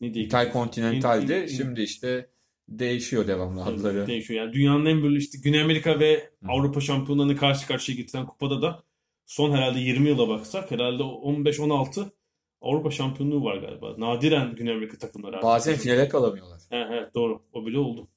[0.00, 2.30] Ne diye Interkontinental'de İn- in- şimdi işte
[2.68, 4.06] değişiyor devamlı adları.
[4.06, 4.44] Değişiyor.
[4.44, 8.82] Yani dünyanın en böyle işte Güney Amerika ve Avrupa şampiyonlarını karşı karşıya getiren kupada da
[9.26, 12.10] son herhalde 20 yıla baksak herhalde 15-16
[12.60, 13.94] Avrupa şampiyonluğu var galiba.
[13.98, 15.36] Nadiren Güney Amerika takımları.
[15.36, 15.44] artık.
[15.44, 16.60] Bazen finale kalamıyorlar.
[16.70, 17.42] He, evet doğru.
[17.52, 18.08] O bile oldu.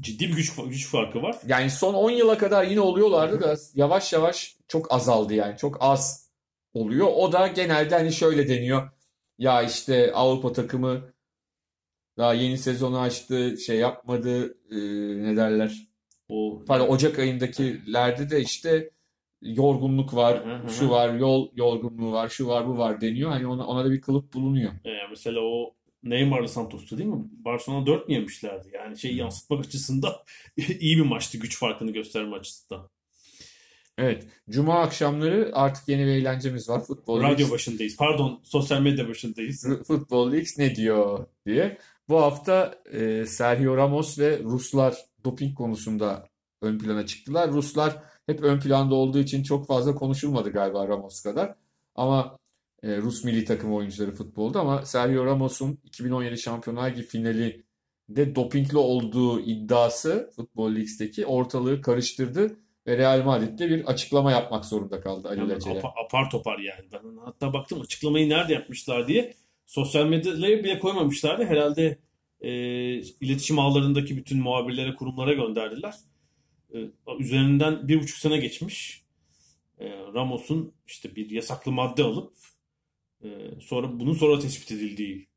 [0.00, 1.36] Ciddi bir güç güç farkı var.
[1.46, 5.56] Yani son 10 yıla kadar yine oluyorlardı da yavaş yavaş çok azaldı yani.
[5.56, 6.30] Çok az
[6.74, 7.08] oluyor.
[7.16, 8.90] O da genelde hani şöyle deniyor.
[9.38, 11.12] Ya işte Avrupa takımı
[12.18, 14.76] daha yeni sezonu açtı, şey yapmadı, e,
[15.22, 15.88] ne derler?
[16.28, 18.90] O Pardon Ocak ayındakilerde de işte
[19.42, 23.30] yorgunluk var, Hı hı şu var, yol yorgunluğu var, şu var, bu var deniyor.
[23.30, 24.72] Hani ona, ona da bir kılıf bulunuyor.
[24.72, 27.24] e, mesela o Neymar'lı Santos'tu değil mi?
[27.44, 28.68] Barcelona 4 mi yemişlerdi?
[28.74, 30.12] Yani şey yansıtmak açısından
[30.80, 32.90] iyi bir maçtı güç farkını gösterme açısından.
[33.98, 34.26] Evet.
[34.50, 36.84] Cuma akşamları artık yeni bir eğlencemiz var.
[36.84, 37.50] Futbol Radyo Leagues.
[37.50, 37.96] başındayız.
[37.96, 39.66] Pardon sosyal medya başındayız.
[39.86, 41.78] Futbol Leagues ne diyor diye.
[42.08, 46.28] Bu hafta e, Sergio Ramos ve Ruslar doping konusunda
[46.62, 47.52] ön plana çıktılar.
[47.52, 51.54] Ruslar hep ön planda olduğu için çok fazla konuşulmadı galiba Ramos kadar.
[51.94, 52.38] Ama
[52.82, 57.62] e, Rus milli takım oyuncuları futbolda ama Sergio Ramos'un 2017 Şampiyonlar Ligi finali
[58.08, 62.56] de dopingli olduğu iddiası Futbol Leagues'teki ortalığı karıştırdı
[62.86, 65.78] ve Real Madrid'de bir açıklama yapmak zorunda kaldı Ali Yani Lacer'e.
[65.78, 66.84] apa- apar topar yani.
[66.92, 69.34] Ben hatta baktım açıklamayı nerede yapmışlar diye.
[69.66, 71.44] Sosyal medyaya bile koymamışlardı.
[71.44, 71.98] Herhalde
[72.40, 72.50] e,
[72.96, 75.94] iletişim ağlarındaki bütün muhabirlere, kurumlara gönderdiler.
[76.74, 76.78] E,
[77.18, 79.04] üzerinden bir buçuk sene geçmiş.
[79.78, 82.34] E, Ramos'un işte bir yasaklı madde alıp
[83.24, 83.28] e,
[83.60, 85.28] sonra bunun sonra tespit edildiği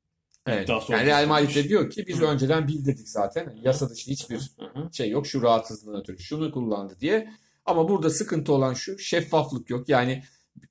[0.48, 0.64] Evet.
[0.64, 2.26] iddiası Yani ortaya Real Madrid de diyor ki biz Hı.
[2.26, 3.60] önceden bildirdik zaten.
[3.64, 5.28] Yasa dışı hiçbir Hı şey yok.
[5.28, 7.30] Şu rahatsızlığından ötürü şunu kullandı diye.
[7.66, 9.90] Ama burada sıkıntı olan şu şeffaflık yok.
[9.90, 10.24] Yani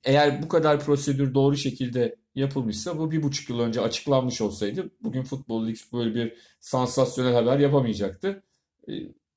[0.03, 5.23] eğer bu kadar prosedür doğru şekilde yapılmışsa bu bir buçuk yıl önce açıklanmış olsaydı bugün
[5.23, 8.43] Futbol League böyle bir sansasyonel haber yapamayacaktı.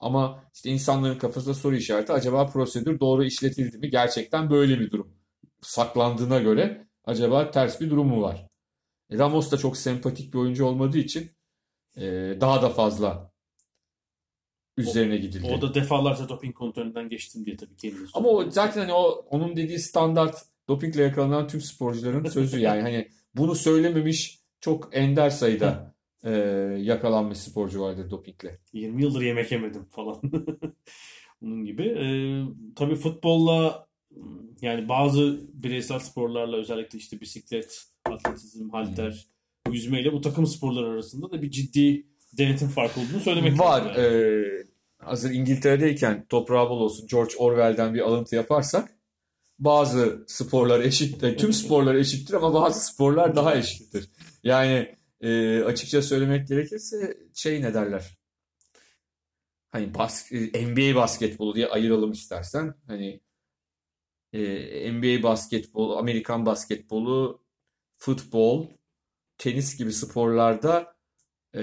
[0.01, 3.91] Ama işte insanların kafasında soru işareti acaba prosedür doğru işletildi mi?
[3.91, 5.15] Gerçekten böyle bir durum.
[5.61, 8.49] Saklandığına göre acaba ters bir durum mu var?
[9.11, 11.31] E, Ramos da çok sempatik bir oyuncu olmadığı için
[11.97, 13.33] e, daha da fazla
[14.77, 15.47] üzerine gidildi.
[15.59, 18.11] O da defalarca doping kontrolünden geçtim diye tabii kendisi.
[18.15, 23.09] Ama o zaten hani o onun dediği standart dopingle yakalanan tüm sporcuların sözü yani hani
[23.35, 26.31] bunu söylememiş çok ender sayıda e,
[26.81, 28.59] yakalanmış sporcu vardır dopingle.
[28.73, 30.21] 20 yıldır yemek yemedim falan.
[31.41, 31.83] Bunun gibi.
[31.83, 32.45] Ee,
[32.77, 33.89] tabii futbolla
[34.63, 39.27] yani bazı bireysel sporlarla özellikle işte bisiklet, atletizm, halter,
[39.71, 42.07] yüzmeyle bu takım sporları arasında da bir ciddi
[42.39, 43.87] denetim farkı olduğunu söylemek Var.
[43.87, 44.03] lazım.
[44.03, 44.15] yani.
[44.15, 44.45] e,
[44.99, 48.99] hazır İngiltere'deyken toprağı bol olsun George Orwell'den bir alıntı yaparsak
[49.59, 54.11] bazı sporlar eşit, e, tüm sporlar eşittir ama bazı sporlar daha eşittir.
[54.43, 58.19] Yani e, açıkça söylemek gerekirse şey ne derler?
[59.71, 62.75] Hani bas, e, NBA basketbolu diye ayıralım istersen.
[62.87, 63.21] Hani
[64.33, 67.45] e, NBA basketbolu, Amerikan basketbolu,
[67.97, 68.69] futbol,
[69.39, 70.97] tenis gibi sporlarda
[71.55, 71.61] e,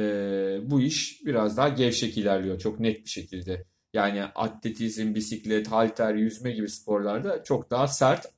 [0.63, 2.59] bu iş biraz daha gevşek ilerliyor.
[2.59, 3.65] Çok net bir şekilde.
[3.93, 8.34] Yani atletizm, bisiklet, halter, yüzme gibi sporlarda çok daha sert.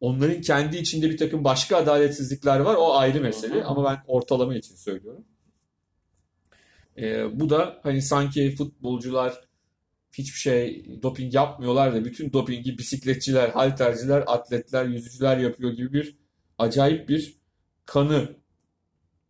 [0.00, 2.74] Onların kendi içinde bir takım başka adaletsizlikler var.
[2.74, 3.64] O ayrı mesele.
[3.64, 5.24] Ama ben ortalama için söylüyorum.
[6.98, 9.34] E, bu da hani sanki futbolcular
[10.12, 16.16] hiçbir şey doping yapmıyorlar da bütün dopingi bisikletçiler, halterciler, atletler, yüzücüler yapıyor gibi bir
[16.58, 17.34] acayip bir
[17.84, 18.36] kanı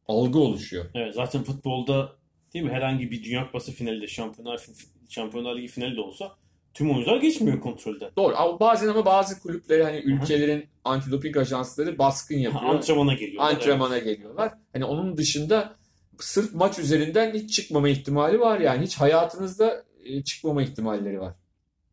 [0.06, 0.84] algı oluşuyor.
[0.94, 2.12] Evet, zaten futbolda
[2.54, 4.66] değil mi herhangi bir Dünya Kupası finali de Şampiyonlar,
[5.08, 6.36] Şampiyonlar Ligi finali de olsa
[6.74, 8.10] tüm oyuncular geçmiyor kontrolden.
[8.16, 8.36] Doğru.
[8.36, 12.74] Ama bazen ama bazı kulüpleri hani ülkelerin antidoping ajansları baskın yapıyor.
[12.74, 13.52] Antrenmana geliyorlar.
[13.52, 14.52] Antrenmana geliyorlar.
[14.72, 15.76] Hani onun dışında
[16.18, 18.84] sırf maç üzerinden hiç çıkmama ihtimali var yani.
[18.84, 21.34] Hiç hayatınızda e, çıkmama ihtimalleri var.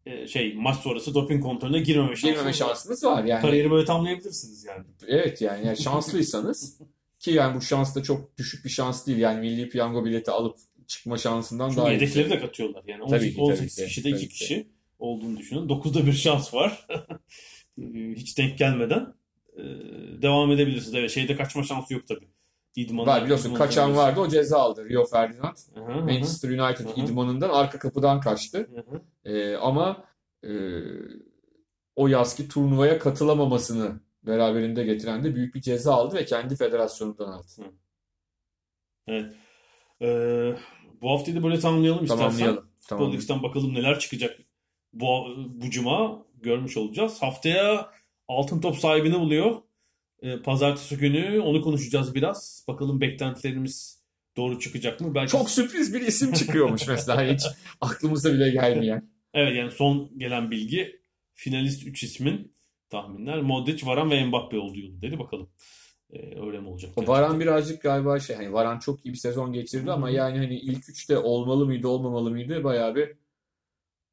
[0.06, 2.54] Ee, şey maç sonrası doping kontrolüne girmeme şansınız Girmeme var.
[2.54, 3.42] şansınız var yani.
[3.42, 4.86] Kariyeri böyle tamamlayabilirsiniz yani.
[5.08, 6.78] Evet yani, yani şanslıysanız
[7.20, 9.18] ki yani bu şans da çok düşük bir şans değil.
[9.18, 10.58] Yani milli piyango bileti alıp
[10.92, 12.42] çıkma şansından Çünkü daha yedekleri yüksek.
[12.42, 12.84] de katıyorlar.
[12.88, 14.40] Yani Tabii 18, ki, 18 tabii ki, kişide 2 tabii ki.
[14.40, 14.68] kişi
[15.00, 15.70] olduğunu düşünün.
[15.70, 16.88] 9'da bir şans var.
[18.16, 19.14] Hiç denk gelmeden
[19.58, 19.64] ee,
[20.22, 20.96] devam edebilirsiniz.
[20.96, 22.28] Evet şeyde kaçma şansı yok tabii.
[22.76, 24.90] İdmanı, Var biliyorsun idmanı kaçan vardı o ceza aldı.
[24.90, 26.02] Rio Ferdinand Hı hı hı.
[26.02, 27.00] Manchester United Hı hı.
[27.06, 28.58] idmanından arka kapıdan kaçtı.
[28.58, 29.02] Hı hı.
[29.32, 30.04] Ee, ama
[30.44, 30.50] e,
[31.96, 37.46] o yazki turnuvaya katılamamasını beraberinde getiren de büyük bir ceza aldı ve kendi federasyonundan aldı.
[39.08, 39.34] Evet.
[40.02, 40.56] Ee,
[41.02, 42.24] bu haftayı da böyle tamamlayalım istersen.
[42.24, 42.68] Tamamlayalım.
[43.28, 43.44] Tamam.
[43.44, 44.40] Bakalım neler çıkacak
[44.94, 47.22] bu, bu cuma görmüş olacağız.
[47.22, 47.92] Haftaya
[48.28, 49.56] altın top sahibini buluyor.
[50.22, 52.66] Ee, pazartesi günü onu konuşacağız biraz.
[52.68, 54.02] Bakalım beklentilerimiz
[54.38, 55.16] doğru çıkacak mı?
[55.16, 57.42] Belki Çok sürpriz bir isim çıkıyormuş mesela hiç
[57.82, 59.10] aklımıza bile gelmeyen.
[59.34, 61.02] Evet yani son gelen bilgi
[61.34, 62.56] finalist 3 ismin
[62.90, 65.20] tahminler Modric, Varane ve Mbappe olduğu dedi.
[65.20, 65.50] Bakalım
[66.14, 66.92] öyle mi olacak?
[66.96, 70.16] O Varan birazcık galiba şey hani Varan çok iyi bir sezon geçirdi ama Hı hı.
[70.16, 73.16] yani hani ilk üçte olmalı mıydı olmamalı mıydı bayağı bir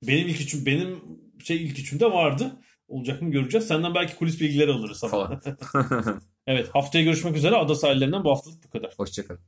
[0.03, 1.01] Benim ilk üçüm benim
[1.44, 2.53] şey ilk üçümde vardı.
[2.88, 3.66] Olacak mı göreceğiz.
[3.66, 5.05] Senden belki kulis bilgileri alırız.
[5.05, 5.11] ama.
[5.11, 5.42] falan.
[6.46, 7.57] Evet haftaya görüşmek üzere.
[7.57, 8.94] Ada sahillerinden bu haftalık bu kadar.
[8.96, 9.40] Hoşçakalın.